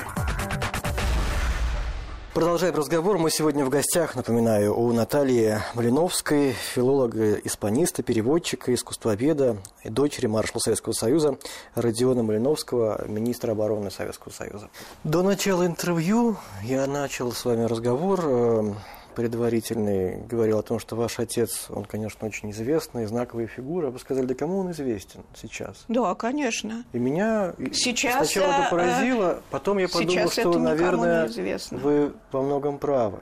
Продолжаем 2.33 2.73
разговор. 2.73 3.19
Мы 3.19 3.29
сегодня 3.29 3.63
в 3.63 3.69
гостях, 3.69 4.15
напоминаю, 4.15 4.75
у 4.75 4.91
Натальи 4.91 5.59
Малиновской, 5.75 6.53
филолога, 6.53 7.33
испаниста, 7.35 8.01
переводчика, 8.01 8.73
искусствоведа, 8.73 9.57
и 9.83 9.89
дочери 9.89 10.25
маршала 10.25 10.59
Советского 10.59 10.93
Союза 10.93 11.38
Родиона 11.75 12.23
Малиновского, 12.23 13.05
министра 13.07 13.51
обороны 13.51 13.91
Советского 13.91 14.31
Союза. 14.31 14.69
До 15.03 15.21
начала 15.21 15.67
интервью 15.67 16.38
я 16.63 16.88
начал 16.88 17.31
с 17.31 17.45
вами 17.45 17.65
разговор 17.65 18.19
э, 18.23 18.73
предварительный, 19.15 20.21
говорил 20.21 20.59
о 20.59 20.63
том, 20.63 20.79
что 20.79 20.95
ваш 20.95 21.19
отец, 21.19 21.67
он, 21.69 21.85
конечно, 21.85 22.27
очень 22.27 22.51
известный, 22.51 23.05
знаковая 23.05 23.47
фигура. 23.47 23.89
Вы 23.89 23.99
сказали, 23.99 24.25
да 24.25 24.35
кому 24.35 24.59
он 24.59 24.71
известен 24.71 25.23
сейчас? 25.35 25.85
Да, 25.87 26.15
конечно. 26.15 26.85
И 26.93 26.99
меня 26.99 27.53
Сейчас, 27.73 28.29
сначала 28.29 28.51
э, 28.51 28.61
это 28.61 28.69
поразило, 28.69 29.41
потом 29.49 29.77
я 29.77 29.87
подумал, 29.87 30.29
что, 30.29 30.59
наверное, 30.59 31.29
вы 31.71 32.13
во 32.31 32.41
многом 32.41 32.77
правы. 32.77 33.19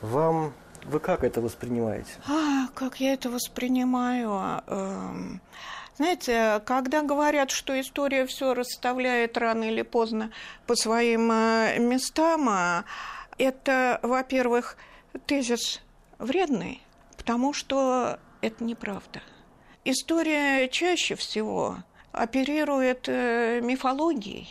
Вам 0.00 0.52
вы 0.84 1.00
как 1.00 1.24
это 1.24 1.40
воспринимаете? 1.40 2.10
А, 2.28 2.68
как 2.74 3.00
я 3.00 3.14
это 3.14 3.30
воспринимаю? 3.30 4.62
Эм, 4.66 5.40
Знаете, 5.96 6.60
когда 6.66 7.02
говорят, 7.02 7.50
что 7.50 7.78
история 7.80 8.26
все 8.26 8.52
расставляет 8.52 9.38
рано 9.38 9.64
или 9.64 9.82
поздно 9.82 10.30
по 10.66 10.74
своим 10.76 11.30
э, 11.32 11.78
местам, 11.78 12.48
а, 12.48 12.84
это, 13.38 13.98
во-первых, 14.02 14.76
тезис 15.26 15.80
вредный, 16.18 16.80
потому 17.16 17.52
что 17.52 18.18
это 18.40 18.64
неправда. 18.64 19.20
История 19.84 20.68
чаще 20.68 21.14
всего 21.14 21.78
оперирует 22.12 23.08
э, 23.08 23.60
мифологией, 23.60 24.48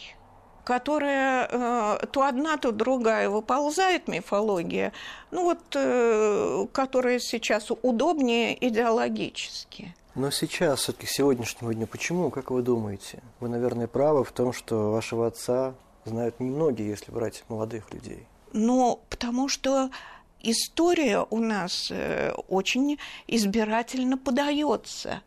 которая 0.64 1.48
э, 1.50 2.06
то 2.12 2.24
одна, 2.24 2.58
то 2.58 2.72
другая 2.72 3.30
выползает 3.30 4.08
мифология, 4.08 4.94
ну 5.32 5.44
вот, 5.44 5.60
э, 5.76 6.68
которая 6.72 7.20
сейчас 7.20 7.72
удобнее 7.82 8.56
идеологически. 8.68 9.96
Но 10.16 10.30
сейчас, 10.30 10.82
все-таки 10.82 11.08
сегодняшнего 11.08 11.74
дня, 11.74 11.88
почему, 11.88 12.30
как 12.30 12.52
вы 12.52 12.62
думаете? 12.62 13.24
Вы, 13.40 13.50
наверное, 13.50 13.88
правы 13.88 14.24
в 14.24 14.32
том, 14.32 14.54
что 14.54 14.92
вашего 14.92 15.26
отца 15.26 15.74
знают 16.06 16.40
немногие, 16.40 16.88
если 16.88 17.12
брать 17.12 17.44
молодых 17.50 17.92
людей. 17.92 18.28
Ну, 18.52 19.02
потому 19.10 19.50
что 19.50 19.90
история 20.44 21.26
у 21.30 21.40
нас 21.40 21.90
э, 21.90 22.32
очень 22.48 23.00
избирательно 23.28 24.18
подается. 24.18 25.22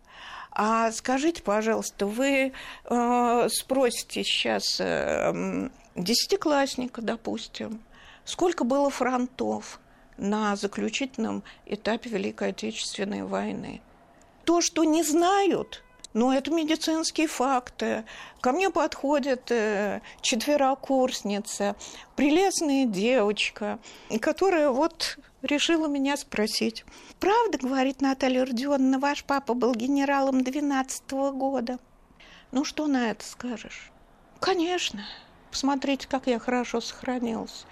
А 0.53 0.93
скажите, 0.93 1.43
пожалуйста, 1.43 2.07
вы 2.07 2.53
э, 2.85 3.49
спросите 3.51 4.25
сейчас 4.25 4.81
э, 4.81 5.69
десятиклассника, 5.97 7.03
допустим, 7.03 7.83
сколько 8.25 8.65
было 8.65 8.89
фронтов 8.91 9.81
на 10.17 10.57
заключительном 10.57 11.43
этапе 11.67 12.11
Великой 12.11 12.51
Отечественной 12.51 13.25
войны? 13.25 13.83
То, 14.45 14.61
что 14.61 14.85
не 14.85 15.03
знают, 15.03 15.83
но 16.13 16.33
это 16.33 16.51
медицинские 16.51 17.27
факты. 17.27 18.05
Ко 18.41 18.53
мне 18.53 18.71
подходит 18.71 19.51
э, 19.51 20.01
четверокурсница, 20.21 21.77
прелестная 22.15 22.87
девочка, 22.87 23.79
которая 24.21 24.71
вот 24.71 25.19
решила 25.43 25.87
меня 25.87 26.17
спросить. 26.17 26.85
Правда, 27.21 27.59
говорит 27.59 28.01
Наталья 28.01 28.45
Родионовна, 28.45 28.99
ваш 28.99 29.25
папа 29.25 29.55
был 29.55 29.75
генералом 29.75 30.43
12 30.43 31.03
-го 31.13 31.33
года? 31.33 31.79
Ну, 32.53 32.65
что 32.65 32.87
на 32.87 33.11
это 33.11 33.25
скажешь? 33.25 33.91
Конечно. 34.41 35.05
Посмотрите, 35.51 36.07
как 36.09 36.27
я 36.27 36.39
хорошо 36.39 36.81
сохранилась. 36.81 37.67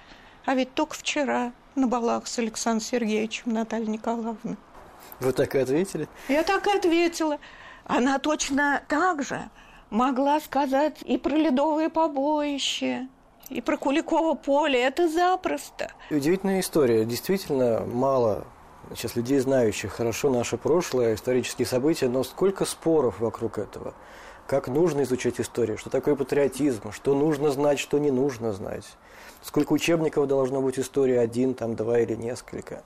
А 0.46 0.54
ведь 0.54 0.74
только 0.74 0.94
вчера 0.94 1.52
на 1.74 1.86
балах 1.86 2.26
с 2.26 2.38
Александром 2.38 2.80
Сергеевичем 2.80 3.52
Натальей 3.52 3.88
Николаевной. 3.88 4.56
Вы 5.20 5.32
так 5.32 5.54
и 5.54 5.58
ответили? 5.58 6.08
Я 6.28 6.42
так 6.42 6.66
и 6.66 6.70
ответила. 6.70 7.38
Она 7.84 8.18
точно 8.18 8.82
так 8.88 9.22
же 9.22 9.50
могла 9.90 10.40
сказать 10.40 11.02
и 11.02 11.18
про 11.18 11.36
ледовые 11.36 11.90
побоища, 11.90 13.08
и 13.50 13.60
про 13.60 13.76
Куликово 13.76 14.34
поле. 14.34 14.80
Это 14.82 15.08
запросто. 15.08 15.90
Удивительная 16.10 16.60
история. 16.60 17.04
Действительно, 17.04 17.80
мало 17.86 18.44
сейчас 18.94 19.16
людей, 19.16 19.38
знающих 19.38 19.92
хорошо 19.92 20.30
наше 20.30 20.56
прошлое, 20.56 21.14
исторические 21.14 21.66
события, 21.66 22.08
но 22.08 22.24
сколько 22.24 22.64
споров 22.64 23.20
вокруг 23.20 23.58
этого. 23.58 23.94
Как 24.46 24.68
нужно 24.68 25.02
изучать 25.02 25.40
историю, 25.40 25.78
что 25.78 25.88
такое 25.88 26.16
патриотизм, 26.16 26.92
что 26.92 27.14
нужно 27.14 27.50
знать, 27.50 27.78
что 27.78 27.98
не 27.98 28.10
нужно 28.10 28.52
знать. 28.52 28.84
Сколько 29.42 29.72
учебников 29.72 30.26
должно 30.26 30.60
быть 30.60 30.78
истории, 30.78 31.16
один, 31.16 31.54
там, 31.54 31.76
два 31.76 31.98
или 31.98 32.14
несколько. 32.14 32.82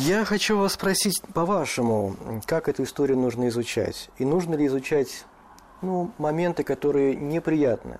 Я 0.00 0.24
хочу 0.24 0.56
вас 0.56 0.74
спросить, 0.74 1.20
по-вашему, 1.34 2.14
как 2.46 2.68
эту 2.68 2.84
историю 2.84 3.18
нужно 3.18 3.48
изучать? 3.48 4.10
И 4.18 4.24
нужно 4.24 4.54
ли 4.54 4.66
изучать 4.68 5.24
ну, 5.82 6.12
моменты, 6.18 6.62
которые 6.62 7.16
неприятны? 7.16 7.98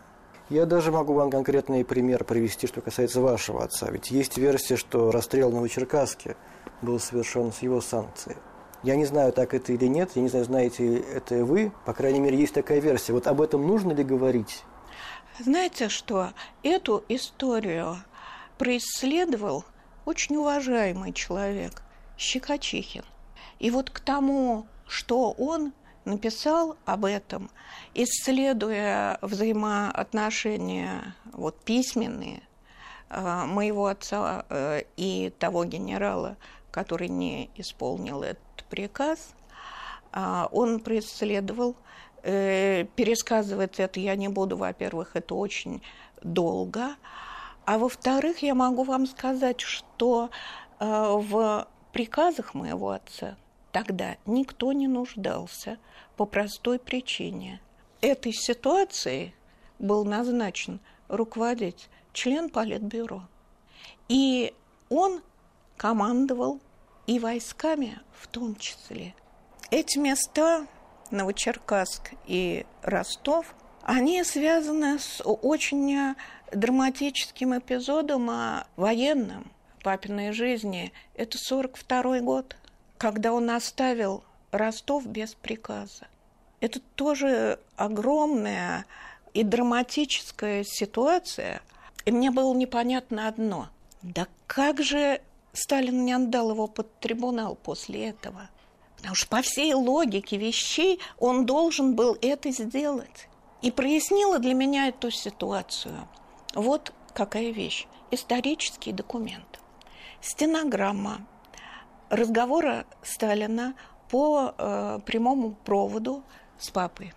Я 0.49 0.65
даже 0.65 0.93
могу 0.93 1.13
вам 1.13 1.29
конкретный 1.29 1.85
пример 1.85 2.23
привести, 2.23 2.69
что 2.69 2.83
касается 2.83 3.21
вашего 3.21 3.65
отца. 3.65 3.91
Ведь 3.91 4.13
есть 4.13 4.39
версия, 4.39 4.77
что 4.77 5.11
расстрел 5.11 5.51
в 5.51 5.55
Новочеркасске 5.55 6.37
был 6.83 7.01
совершен 7.01 7.53
с 7.53 7.63
его 7.63 7.81
санкцией. 7.81 8.37
Я 8.85 8.95
не 8.95 9.05
знаю, 9.05 9.33
так 9.33 9.53
это 9.53 9.73
или 9.73 9.87
нет, 9.87 10.13
я 10.15 10.23
не 10.23 10.29
знаю, 10.29 10.45
знаете 10.45 10.99
это 10.99 11.45
вы. 11.45 11.73
По 11.85 11.95
крайней 11.95 12.21
мере, 12.21 12.39
есть 12.39 12.55
такая 12.55 12.79
версия. 12.79 13.13
Вот 13.13 13.27
об 13.27 13.41
этом 13.41 13.67
нужно 13.67 13.91
ли 13.91 14.05
говорить? 14.05 14.63
Знаете 15.41 15.89
что? 15.89 16.29
Эту 16.63 17.03
историю 17.09 17.97
происследовал 18.57 19.65
очень 20.05 20.37
уважаемый 20.37 21.13
человек 21.13 21.83
Щекочихин. 22.19 23.05
И 23.61 23.71
вот 23.71 23.91
к 23.91 24.01
тому, 24.01 24.67
что 24.87 25.31
он 25.33 25.73
написал 26.05 26.77
об 26.85 27.05
этом, 27.05 27.51
исследуя 27.95 29.19
взаимоотношения 29.23 31.15
вот, 31.33 31.61
письменные 31.61 32.43
э, 33.11 33.45
моего 33.45 33.87
отца 33.87 34.45
э, 34.49 34.83
и 34.97 35.33
того 35.39 35.65
генерала, 35.65 36.37
который 36.71 37.09
не 37.09 37.51
исполнил 37.57 38.23
этот 38.23 38.65
приказ, 38.69 39.35
э, 40.13 40.47
он 40.51 40.81
преследовал, 40.81 41.77
пересказывать 42.21 43.79
это 43.79 44.01
я 44.01 44.17
не 44.17 44.27
буду, 44.27 44.57
во-первых, 44.57 45.15
это 45.15 45.37
очень 45.37 45.83
долго, 46.21 46.97
а 47.65 47.79
во-вторых, 47.79 48.43
я 48.43 48.57
могу 48.57 48.83
вам 48.83 49.07
сказать, 49.07 49.61
что 49.61 50.29
в 50.81 51.67
приказах 51.99 52.55
моего 52.55 52.91
отца 52.91 53.37
тогда 53.73 54.19
никто 54.25 54.71
не 54.71 54.87
нуждался 54.87 55.79
по 56.17 56.27
простой 56.27 56.79
причине. 56.79 57.61
Этой 58.01 58.33
ситуации 58.33 59.35
был 59.81 60.05
назначен 60.05 60.79
руководить 61.09 61.89
член 62.13 62.51
Политбюро. 62.51 63.23
И 64.09 64.55
он 64.89 65.23
командовал 65.77 66.61
и 67.09 67.19
войсками 67.19 67.99
в 68.13 68.29
том 68.29 68.55
числе. 68.55 69.13
Эти 69.73 69.99
места, 69.99 70.69
Новочеркасск 71.11 72.13
и 72.29 72.65
Ростов, 72.83 73.57
они 73.83 74.23
связаны 74.23 75.01
с 75.01 75.21
очень 75.25 76.15
драматическим 76.53 77.59
эпизодом 77.59 78.31
о 78.31 78.69
военном 78.77 79.51
папиной 79.83 80.33
жизни. 80.33 80.93
Это 81.14 81.38
42 81.38 82.21
год, 82.21 82.57
когда 82.97 83.33
он 83.33 83.51
оставил 83.51 84.25
Ростов 84.51 85.07
без 85.07 85.35
приказа. 85.35 86.07
Это 86.61 86.81
тоже 86.97 87.61
огромная 87.77 88.87
и 89.35 89.43
драматическая 89.43 90.64
ситуация. 90.64 91.62
И 92.05 92.11
мне 92.11 92.31
было 92.31 92.55
непонятно 92.55 93.29
одно. 93.29 93.69
Да 94.03 94.27
как 94.47 94.83
же 94.83 95.21
Сталин 95.53 96.05
не 96.05 96.12
отдал 96.12 96.51
его 96.51 96.67
под 96.67 96.99
трибунал 97.01 97.55
после 97.55 98.09
этого? 98.09 98.49
Потому 98.97 99.14
что 99.14 99.29
по 99.29 99.43
всей 99.43 99.75
логике 99.75 100.37
вещей 100.37 101.01
он 101.19 101.47
должен 101.47 101.95
был 101.95 102.17
это 102.21 102.51
сделать. 102.51 103.29
И 103.62 103.71
прояснила 103.71 104.38
для 104.38 104.55
меня 104.55 104.88
эту 104.88 105.11
ситуацию. 105.11 106.09
Вот 106.55 106.93
какая 107.12 107.51
вещь. 107.51 107.87
Исторический 108.11 108.93
документ. 108.93 109.61
Стенограмма 110.21 111.21
разговора 112.11 112.87
Сталина 113.03 113.75
по 114.11 114.55
э, 114.57 114.99
прямому 115.07 115.53
проводу 115.65 116.25
с 116.59 116.71
папой. 116.71 117.13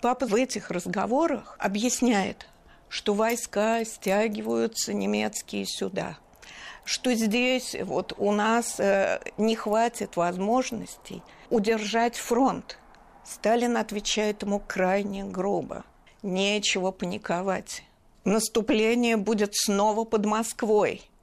Папа 0.00 0.26
в 0.26 0.34
этих 0.34 0.70
разговорах 0.70 1.56
объясняет, 1.58 2.48
что 2.88 3.14
войска 3.14 3.84
стягиваются 3.84 4.92
немецкие 4.92 5.64
сюда, 5.64 6.18
что 6.84 7.14
здесь 7.14 7.76
вот 7.82 8.14
у 8.18 8.32
нас 8.32 8.80
э, 8.80 9.20
не 9.38 9.54
хватит 9.54 10.16
возможностей 10.16 11.22
удержать 11.50 12.16
фронт. 12.16 12.78
Сталин 13.24 13.76
отвечает 13.76 14.42
ему 14.42 14.60
крайне 14.60 15.24
грубо. 15.24 15.84
Нечего 16.22 16.90
паниковать. 16.90 17.84
Наступление 18.24 19.16
будет 19.16 19.54
снова 19.54 20.04
под 20.04 20.26
Москвой– 20.26 21.02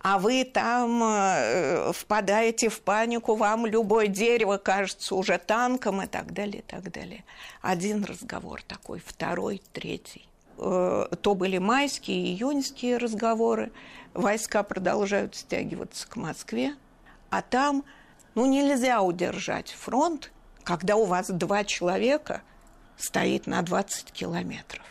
а 0.00 0.18
вы 0.18 0.44
там 0.44 1.02
э, 1.02 1.92
впадаете 1.92 2.68
в 2.68 2.80
панику, 2.80 3.34
вам 3.34 3.66
любое 3.66 4.06
дерево 4.06 4.58
кажется 4.58 5.14
уже 5.14 5.38
танком 5.38 6.02
и 6.02 6.06
так 6.06 6.32
далее, 6.32 6.60
и 6.60 6.62
так 6.62 6.92
далее. 6.92 7.24
Один 7.62 8.04
разговор 8.04 8.62
такой, 8.62 9.00
второй, 9.04 9.60
третий. 9.72 10.28
Э, 10.58 11.06
то 11.20 11.34
были 11.34 11.58
майские, 11.58 12.26
июньские 12.26 12.98
разговоры. 12.98 13.72
Войска 14.14 14.62
продолжают 14.62 15.34
стягиваться 15.34 16.08
к 16.08 16.16
Москве, 16.16 16.74
а 17.30 17.42
там, 17.42 17.84
ну, 18.34 18.46
нельзя 18.46 19.02
удержать 19.02 19.70
фронт, 19.70 20.32
когда 20.64 20.96
у 20.96 21.04
вас 21.04 21.28
два 21.28 21.64
человека 21.64 22.42
стоит 22.96 23.46
на 23.46 23.62
20 23.62 24.10
километров. 24.12 24.84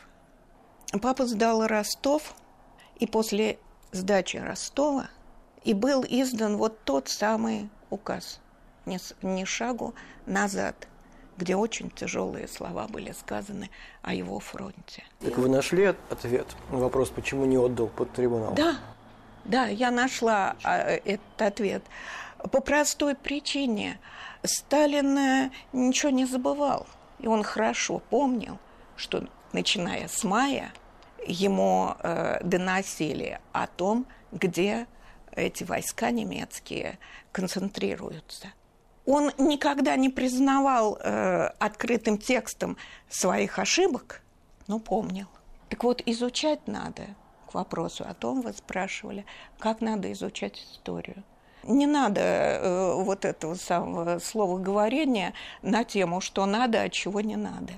Папа 1.01 1.25
сдал 1.25 1.65
Ростов, 1.65 2.35
и 2.97 3.07
после 3.07 3.57
сдачи 3.95 4.37
Ростова, 4.37 5.09
и 5.63 5.73
был 5.73 6.05
издан 6.07 6.57
вот 6.57 6.83
тот 6.83 7.09
самый 7.09 7.69
указ 7.89 8.39
«Ни, 8.85 8.99
ни 9.25 9.45
шагу 9.45 9.95
назад», 10.25 10.87
где 11.37 11.55
очень 11.55 11.89
тяжелые 11.89 12.47
слова 12.47 12.87
были 12.87 13.11
сказаны 13.11 13.69
о 14.01 14.13
его 14.13 14.39
фронте. 14.39 15.03
Так 15.19 15.37
вы 15.37 15.49
нашли 15.49 15.95
ответ 16.09 16.47
на 16.71 16.77
вопрос, 16.77 17.09
почему 17.09 17.45
не 17.45 17.57
отдал 17.57 17.87
под 17.87 18.11
трибунал? 18.13 18.53
Да, 18.53 18.75
да, 19.43 19.65
я 19.65 19.91
нашла 19.91 20.55
а, 20.63 20.77
этот 20.77 21.41
ответ. 21.41 21.83
По 22.51 22.61
простой 22.61 23.15
причине. 23.15 23.99
Сталин 24.43 25.17
э, 25.17 25.51
ничего 25.73 26.11
не 26.11 26.25
забывал. 26.25 26.85
И 27.19 27.27
он 27.27 27.43
хорошо 27.43 27.99
помнил, 27.99 28.59
что 28.95 29.27
начиная 29.53 30.07
с 30.07 30.23
мая 30.23 30.71
ему 31.27 31.95
э, 31.99 32.39
доносили 32.43 33.39
о 33.51 33.67
том, 33.67 34.05
где 34.31 34.87
эти 35.35 35.63
войска 35.63 36.11
немецкие 36.11 36.97
концентрируются. 37.31 38.53
Он 39.05 39.31
никогда 39.37 39.95
не 39.95 40.09
признавал 40.09 40.97
э, 40.97 41.47
открытым 41.59 42.17
текстом 42.17 42.77
своих 43.09 43.59
ошибок, 43.59 44.21
но 44.67 44.79
помнил. 44.79 45.27
Так 45.69 45.83
вот, 45.83 46.01
изучать 46.05 46.67
надо 46.67 47.03
к 47.47 47.53
вопросу 47.53 48.05
о 48.07 48.13
том, 48.13 48.41
вы 48.41 48.53
спрашивали, 48.53 49.25
как 49.59 49.81
надо 49.81 50.11
изучать 50.11 50.57
историю. 50.57 51.23
Не 51.63 51.87
надо 51.87 52.21
э, 52.21 52.93
вот 52.95 53.25
этого 53.25 53.55
самого 53.55 54.19
слова 54.19 54.57
говорения 54.59 55.33
на 55.61 55.83
тему, 55.83 56.21
что 56.21 56.45
надо, 56.45 56.81
а 56.81 56.89
чего 56.89 57.21
не 57.21 57.35
надо. 57.35 57.73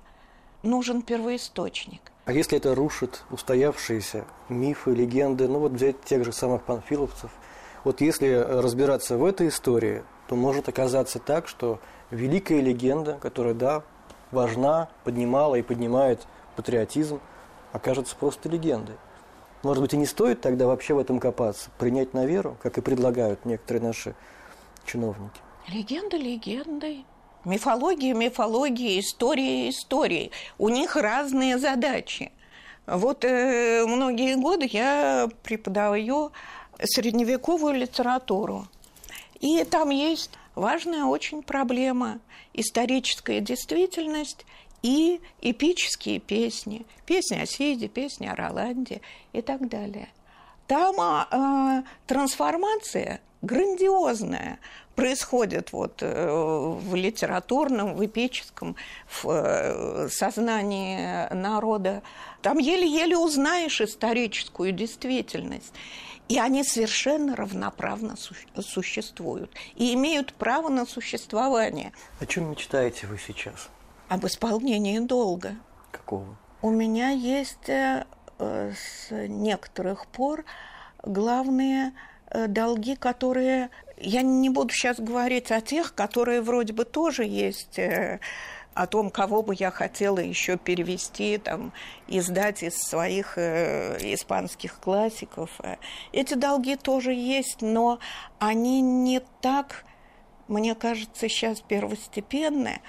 Нужен 0.64 1.02
первоисточник. 1.02 2.02
А 2.26 2.34
если 2.34 2.58
это 2.58 2.76
рушит 2.76 3.24
устоявшиеся 3.32 4.26
мифы, 4.50 4.92
легенды, 4.92 5.48
ну 5.48 5.60
вот 5.60 5.74
взять 5.74 6.02
тех 6.04 6.26
же 6.26 6.34
самых 6.34 6.64
панфиловцев, 6.64 7.32
вот 7.84 8.02
если 8.02 8.34
разбираться 8.34 9.18
в 9.18 9.24
этой 9.24 9.48
истории, 9.48 10.04
то 10.28 10.36
может 10.36 10.68
оказаться 10.68 11.20
так, 11.20 11.48
что 11.48 11.80
великая 12.12 12.60
легенда, 12.60 13.18
которая, 13.22 13.54
да, 13.54 13.84
важна, 14.32 14.90
поднимала 15.04 15.56
и 15.56 15.62
поднимает 15.62 16.28
патриотизм, 16.56 17.22
окажется 17.72 18.16
просто 18.16 18.50
легендой. 18.50 18.96
Может 19.64 19.82
быть, 19.82 19.94
и 19.94 19.98
не 19.98 20.06
стоит 20.06 20.42
тогда 20.42 20.68
вообще 20.68 20.94
в 20.94 21.00
этом 21.00 21.20
копаться, 21.20 21.70
принять 21.78 22.14
на 22.14 22.26
веру, 22.26 22.58
как 22.62 22.78
и 22.78 22.82
предлагают 22.82 23.46
некоторые 23.46 23.84
наши 23.84 24.16
чиновники. 24.86 25.40
Легенда 25.68 26.18
легендой. 26.18 27.06
Мифология, 27.48 28.14
мифология, 28.14 29.00
история, 29.00 29.70
истории. 29.70 30.32
У 30.58 30.68
них 30.68 30.98
разные 30.98 31.58
задачи. 31.58 32.34
Вот 32.86 33.24
э, 33.24 33.86
многие 33.88 34.36
годы 34.36 34.68
я 34.70 35.30
преподаю 35.44 36.34
средневековую 36.84 37.76
литературу. 37.76 38.68
И 39.40 39.64
там 39.64 39.92
есть 39.92 40.32
важная 40.56 41.06
очень 41.06 41.42
проблема– 41.42 42.20
историческая 42.54 43.40
действительность 43.40 44.46
и 44.84 45.22
эпические 45.42 46.20
песни. 46.20 46.86
Песни 47.06 47.40
о 47.40 47.46
Сиде, 47.46 47.88
песни 47.88 48.28
о 48.28 48.36
Роланде 48.36 49.00
и 49.32 49.42
так 49.42 49.70
далее. 49.70 50.10
Там 50.68 51.00
э, 51.00 51.84
трансформация 52.08 53.22
грандиозная 53.42 54.60
происходит 54.96 55.72
вот 55.72 56.02
э, 56.02 56.28
в 56.30 56.96
литературном, 56.96 57.96
в 57.96 58.06
эпическом, 58.06 58.76
в 59.08 59.30
э, 59.30 60.10
сознании 60.10 61.32
народа. 61.34 62.02
Там 62.42 62.58
еле-еле 62.58 63.18
узнаешь 63.18 63.80
историческую 63.82 64.72
действительность. 64.72 65.74
И 66.28 66.40
они 66.40 66.64
совершенно 66.64 67.36
равноправно 67.38 68.16
существуют 68.60 69.52
и 69.76 69.94
имеют 69.94 70.34
право 70.34 70.68
на 70.68 70.86
существование. 70.86 71.94
О 72.20 72.26
чем 72.26 72.52
мечтаете 72.52 73.08
вы 73.08 73.18
сейчас? 73.18 73.70
Об 74.10 74.26
исполнении 74.26 75.00
долга. 75.00 75.56
Какого? 75.92 76.36
У 76.62 76.70
меня 76.70 77.12
есть 77.12 77.70
э, 77.70 78.04
с 78.40 79.12
некоторых 79.12 80.08
пор 80.08 80.44
главные 81.04 81.94
долги, 82.34 82.96
которые 82.96 83.70
я 83.98 84.22
не 84.22 84.50
буду 84.50 84.74
сейчас 84.74 85.00
говорить 85.00 85.52
о 85.52 85.62
тех, 85.62 85.94
которые 85.94 86.42
вроде 86.42 86.74
бы 86.74 86.86
тоже 86.86 87.26
есть 87.26 87.80
э, 87.80 88.20
о 88.74 88.86
том, 88.86 89.10
кого 89.10 89.42
бы 89.42 89.56
я 89.58 89.72
хотела 89.72 90.20
еще 90.20 90.58
перевести, 90.58 91.38
там, 91.38 91.74
издать 92.08 92.62
из 92.62 92.78
своих 92.78 93.38
э, 93.38 93.98
испанских 94.14 94.80
классиков. 94.80 95.50
Эти 96.12 96.36
долги 96.36 96.76
тоже 96.76 97.14
есть, 97.14 97.62
но 97.62 98.00
они 98.38 98.82
не 98.82 99.20
так, 99.42 99.84
мне 100.48 100.76
кажется, 100.76 101.28
сейчас 101.28 101.62
первостепенны, 101.62 102.82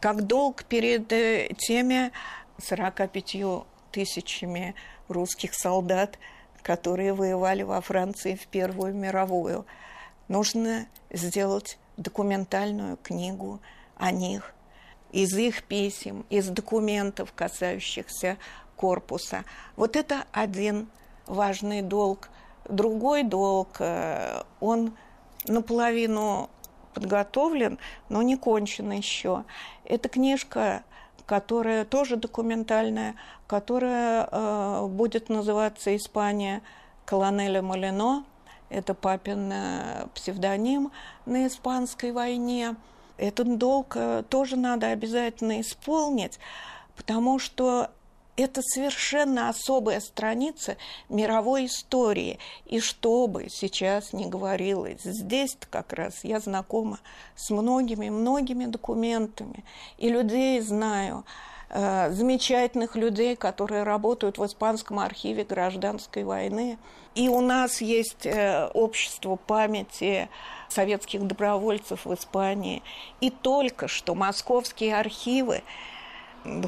как 0.00 0.22
долг 0.26 0.64
перед 0.64 1.12
э, 1.12 1.50
теми 1.56 2.10
45 2.60 3.36
тысячами 3.92 4.74
русских 5.06 5.54
солдат, 5.54 6.18
которые 6.62 7.12
воевали 7.12 7.62
во 7.62 7.80
Франции 7.80 8.34
в 8.34 8.46
Первую 8.46 8.94
мировую. 8.94 9.66
Нужно 10.28 10.86
сделать 11.10 11.78
документальную 11.96 12.96
книгу 12.96 13.60
о 13.96 14.10
них, 14.10 14.54
из 15.12 15.36
их 15.36 15.64
писем, 15.64 16.24
из 16.30 16.48
документов, 16.48 17.32
касающихся 17.34 18.36
корпуса. 18.76 19.44
Вот 19.76 19.96
это 19.96 20.24
один 20.32 20.88
важный 21.26 21.82
долг. 21.82 22.28
Другой 22.68 23.22
долг, 23.22 23.76
э, 23.80 24.42
он 24.60 24.94
наполовину 25.46 26.50
подготовлен, 26.94 27.78
но 28.08 28.22
не 28.22 28.36
кончен 28.36 28.90
еще. 28.90 29.44
Это 29.84 30.08
книжка, 30.08 30.82
которая 31.28 31.84
тоже 31.84 32.16
документальная, 32.16 33.14
которая 33.46 34.28
э, 34.28 34.86
будет 34.88 35.28
называться 35.28 35.94
«Испания 35.94 36.62
колонеля 37.04 37.62
Малино». 37.62 38.24
Это 38.70 38.94
папин 38.94 39.52
э, 39.52 40.06
псевдоним 40.14 40.90
на 41.26 41.46
испанской 41.46 42.10
войне– 42.10 42.74
этот 43.18 43.58
долг 43.58 43.94
э, 43.96 44.22
тоже 44.28 44.56
надо 44.56 44.86
обязательно 44.86 45.60
исполнить, 45.60 46.38
потому 46.96 47.38
что 47.38 47.90
это 48.38 48.62
совершенно 48.62 49.48
особая 49.48 50.00
страница 50.00 50.76
мировой 51.08 51.66
истории. 51.66 52.38
И 52.66 52.78
что 52.80 53.26
бы 53.26 53.48
сейчас 53.50 54.12
ни 54.12 54.26
говорилось, 54.26 55.02
здесь 55.02 55.58
как 55.70 55.92
раз 55.92 56.22
я 56.22 56.38
знакома 56.38 57.00
с 57.34 57.50
многими-многими 57.50 58.66
документами, 58.66 59.64
и 59.98 60.08
людей 60.08 60.60
знаю, 60.60 61.24
э, 61.70 62.10
замечательных 62.12 62.94
людей, 62.94 63.34
которые 63.34 63.82
работают 63.82 64.38
в 64.38 64.46
Испанском 64.46 65.00
архиве 65.00 65.44
гражданской 65.44 66.22
войны. 66.22 66.78
И 67.16 67.28
у 67.28 67.40
нас 67.40 67.80
есть 67.80 68.24
э, 68.24 68.68
общество 68.72 69.34
памяти 69.34 70.28
советских 70.68 71.26
добровольцев 71.26 72.06
в 72.06 72.14
Испании. 72.14 72.84
И 73.20 73.30
только 73.30 73.88
что 73.88 74.14
московские 74.14 74.96
архивы 74.96 75.64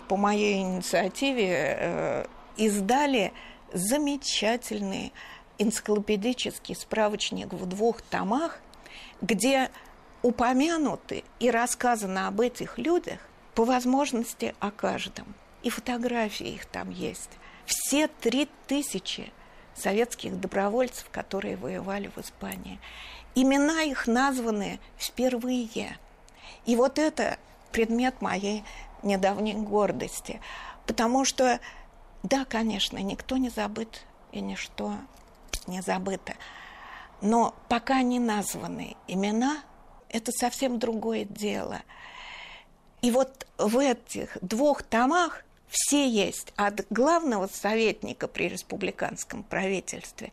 по 0.08 0.16
моей 0.16 0.60
инициативе 0.60 1.76
э, 1.78 2.26
издали 2.56 3.32
замечательный 3.72 5.12
энциклопедический 5.58 6.74
справочник 6.74 7.52
в 7.52 7.66
двух 7.66 8.02
томах, 8.02 8.60
где 9.20 9.70
упомянуты 10.22 11.24
и 11.38 11.50
рассказано 11.50 12.28
об 12.28 12.40
этих 12.40 12.78
людях 12.78 13.20
по 13.54 13.64
возможности 13.64 14.54
о 14.60 14.70
каждом. 14.70 15.34
И 15.62 15.70
фотографии 15.70 16.48
их 16.48 16.66
там 16.66 16.90
есть. 16.90 17.30
Все 17.66 18.08
три 18.08 18.48
тысячи 18.66 19.32
советских 19.74 20.40
добровольцев, 20.40 21.08
которые 21.10 21.56
воевали 21.56 22.10
в 22.14 22.18
Испании. 22.18 22.80
Имена 23.34 23.82
их 23.82 24.06
названы 24.06 24.80
впервые. 24.98 25.98
И 26.66 26.76
вот 26.76 26.98
это 26.98 27.38
предмет 27.70 28.20
моей 28.20 28.64
недавней 29.02 29.54
гордости. 29.54 30.40
Потому 30.86 31.24
что, 31.24 31.60
да, 32.22 32.44
конечно, 32.44 32.98
никто 32.98 33.36
не 33.36 33.50
забыт 33.50 34.02
и 34.32 34.40
ничто 34.40 34.94
не 35.66 35.82
забыто. 35.82 36.34
Но 37.20 37.54
пока 37.68 38.02
не 38.02 38.18
названы 38.18 38.96
имена, 39.06 39.58
это 40.08 40.32
совсем 40.32 40.78
другое 40.78 41.24
дело. 41.24 41.82
И 43.02 43.10
вот 43.10 43.46
в 43.58 43.78
этих 43.78 44.36
двух 44.42 44.82
томах 44.82 45.44
все 45.68 46.08
есть, 46.08 46.52
от 46.56 46.84
главного 46.90 47.46
советника 47.46 48.26
при 48.26 48.48
республиканском 48.48 49.44
правительстве 49.44 50.32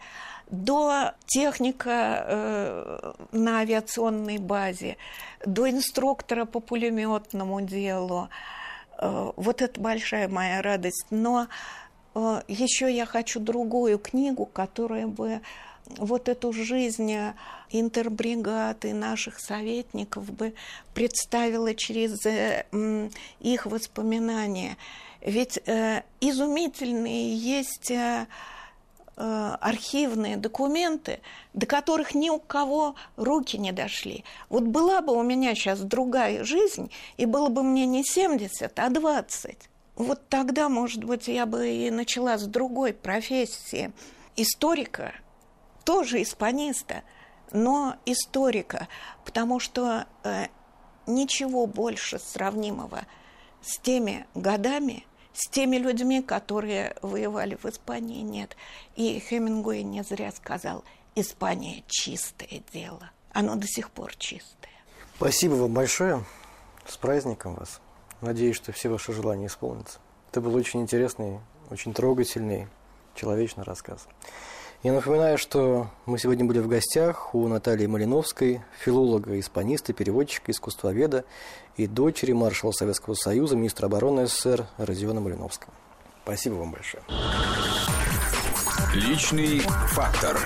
до 0.50 1.12
техника 1.26 2.26
э, 2.26 3.14
на 3.32 3.60
авиационной 3.60 4.38
базе, 4.38 4.98
до 5.46 5.70
инструктора 5.70 6.46
по 6.46 6.60
пулеметному 6.60 7.62
делу. 7.62 8.30
Э, 8.98 9.32
вот 9.36 9.62
это 9.62 9.80
большая 9.80 10.28
моя 10.28 10.62
радость. 10.62 11.06
Но 11.10 11.48
э, 12.16 12.42
еще 12.48 12.94
я 12.94 13.06
хочу 13.06 13.40
другую 13.40 14.00
книгу, 14.00 14.46
которая 14.46 15.08
бы 15.08 15.42
вот 15.98 16.28
эту 16.28 16.52
жизнь 16.52 17.16
интербригад 17.70 18.84
и 18.84 18.92
наших 18.92 19.40
советников 19.40 20.30
бы 20.32 20.54
представила 20.94 21.74
через 21.74 22.26
э, 22.26 22.66
их 23.40 23.66
воспоминания. 23.66 24.78
Ведь 25.22 25.58
изумительные 26.22 27.36
есть 27.36 27.92
архивные 29.18 30.38
документы, 30.38 31.22
до 31.54 31.66
которых 31.66 32.14
ни 32.14 32.30
у 32.30 32.40
кого 32.40 32.96
руки 33.16 33.58
не 33.58 33.72
дошли. 33.72 34.24
Вот 34.50 34.64
была 34.64 35.02
бы 35.02 35.14
у 35.14 35.24
меня 35.24 35.56
сейчас 35.56 35.80
другая 35.80 36.44
жизнь, 36.44 36.92
и 37.18 37.26
было 37.26 37.50
бы 37.50 37.64
мне 37.64 37.86
не 37.86 38.04
70, 38.04 38.78
а 38.78 38.90
20. 38.90 39.70
Вот 39.96 40.22
тогда, 40.30 40.70
может 40.70 41.04
быть, 41.04 41.28
я 41.28 41.48
бы 41.48 41.68
и 41.68 41.90
начала 41.90 42.38
с 42.38 42.46
другой 42.46 42.94
профессии. 42.94 43.92
Историка, 44.36 45.14
тоже 45.84 46.22
испаниста, 46.22 47.02
но 47.52 47.96
историка, 48.06 48.88
потому 49.26 49.60
что 49.60 50.06
э, 50.24 50.46
ничего 51.08 51.66
больше 51.66 52.20
сравнимого 52.20 53.02
с 53.62 53.80
теми 53.80 54.28
годами– 54.36 55.06
с 55.38 55.50
теми 55.50 55.78
людьми, 55.78 56.24
которые 56.24 56.96
воевали 57.04 57.56
в 57.62 57.66
Испании, 57.66 58.24
нет. 58.24 58.58
И 58.96 59.20
Хемингуэй 59.20 59.84
не 59.84 60.04
зря 60.04 60.32
сказал, 60.32 60.84
Испания 61.14 61.84
чистое 61.88 62.64
дело. 62.74 63.12
Оно 63.34 63.56
до 63.56 63.68
сих 63.68 63.92
пор 63.92 64.16
чистое. 64.16 64.72
Спасибо 65.16 65.54
вам 65.54 65.74
большое. 65.74 66.26
С 66.88 66.98
праздником 66.98 67.54
вас. 67.54 67.82
Надеюсь, 68.22 68.56
что 68.56 68.72
все 68.72 68.90
ваши 68.90 69.14
желания 69.14 69.46
исполнятся. 69.46 70.00
Это 70.32 70.42
был 70.42 70.56
очень 70.56 70.82
интересный, 70.82 71.40
очень 71.70 71.94
трогательный, 71.94 72.68
человечный 73.14 73.64
рассказ. 73.64 74.08
Я 74.84 74.94
напоминаю, 74.94 75.40
что 75.40 75.90
мы 76.06 76.20
сегодня 76.20 76.46
были 76.46 76.60
в 76.60 76.68
гостях 76.68 77.34
у 77.34 77.48
Натальи 77.48 77.88
Малиновской, 77.88 78.62
филолога, 78.80 79.40
испаниста, 79.40 79.92
переводчика, 79.92 80.52
искусствоведа 80.52 81.26
и 81.78 81.88
дочери 81.88 82.32
маршала 82.32 82.72
Советского 82.72 83.16
Союза, 83.16 83.56
министра 83.56 83.88
обороны 83.88 84.28
СССР 84.28 84.68
Родиона 84.78 85.20
Малиновского. 85.20 85.74
Спасибо 86.24 86.56
вам 86.56 86.72
большое. 86.72 87.04
Личный 88.94 89.60
фактор. 89.88 90.38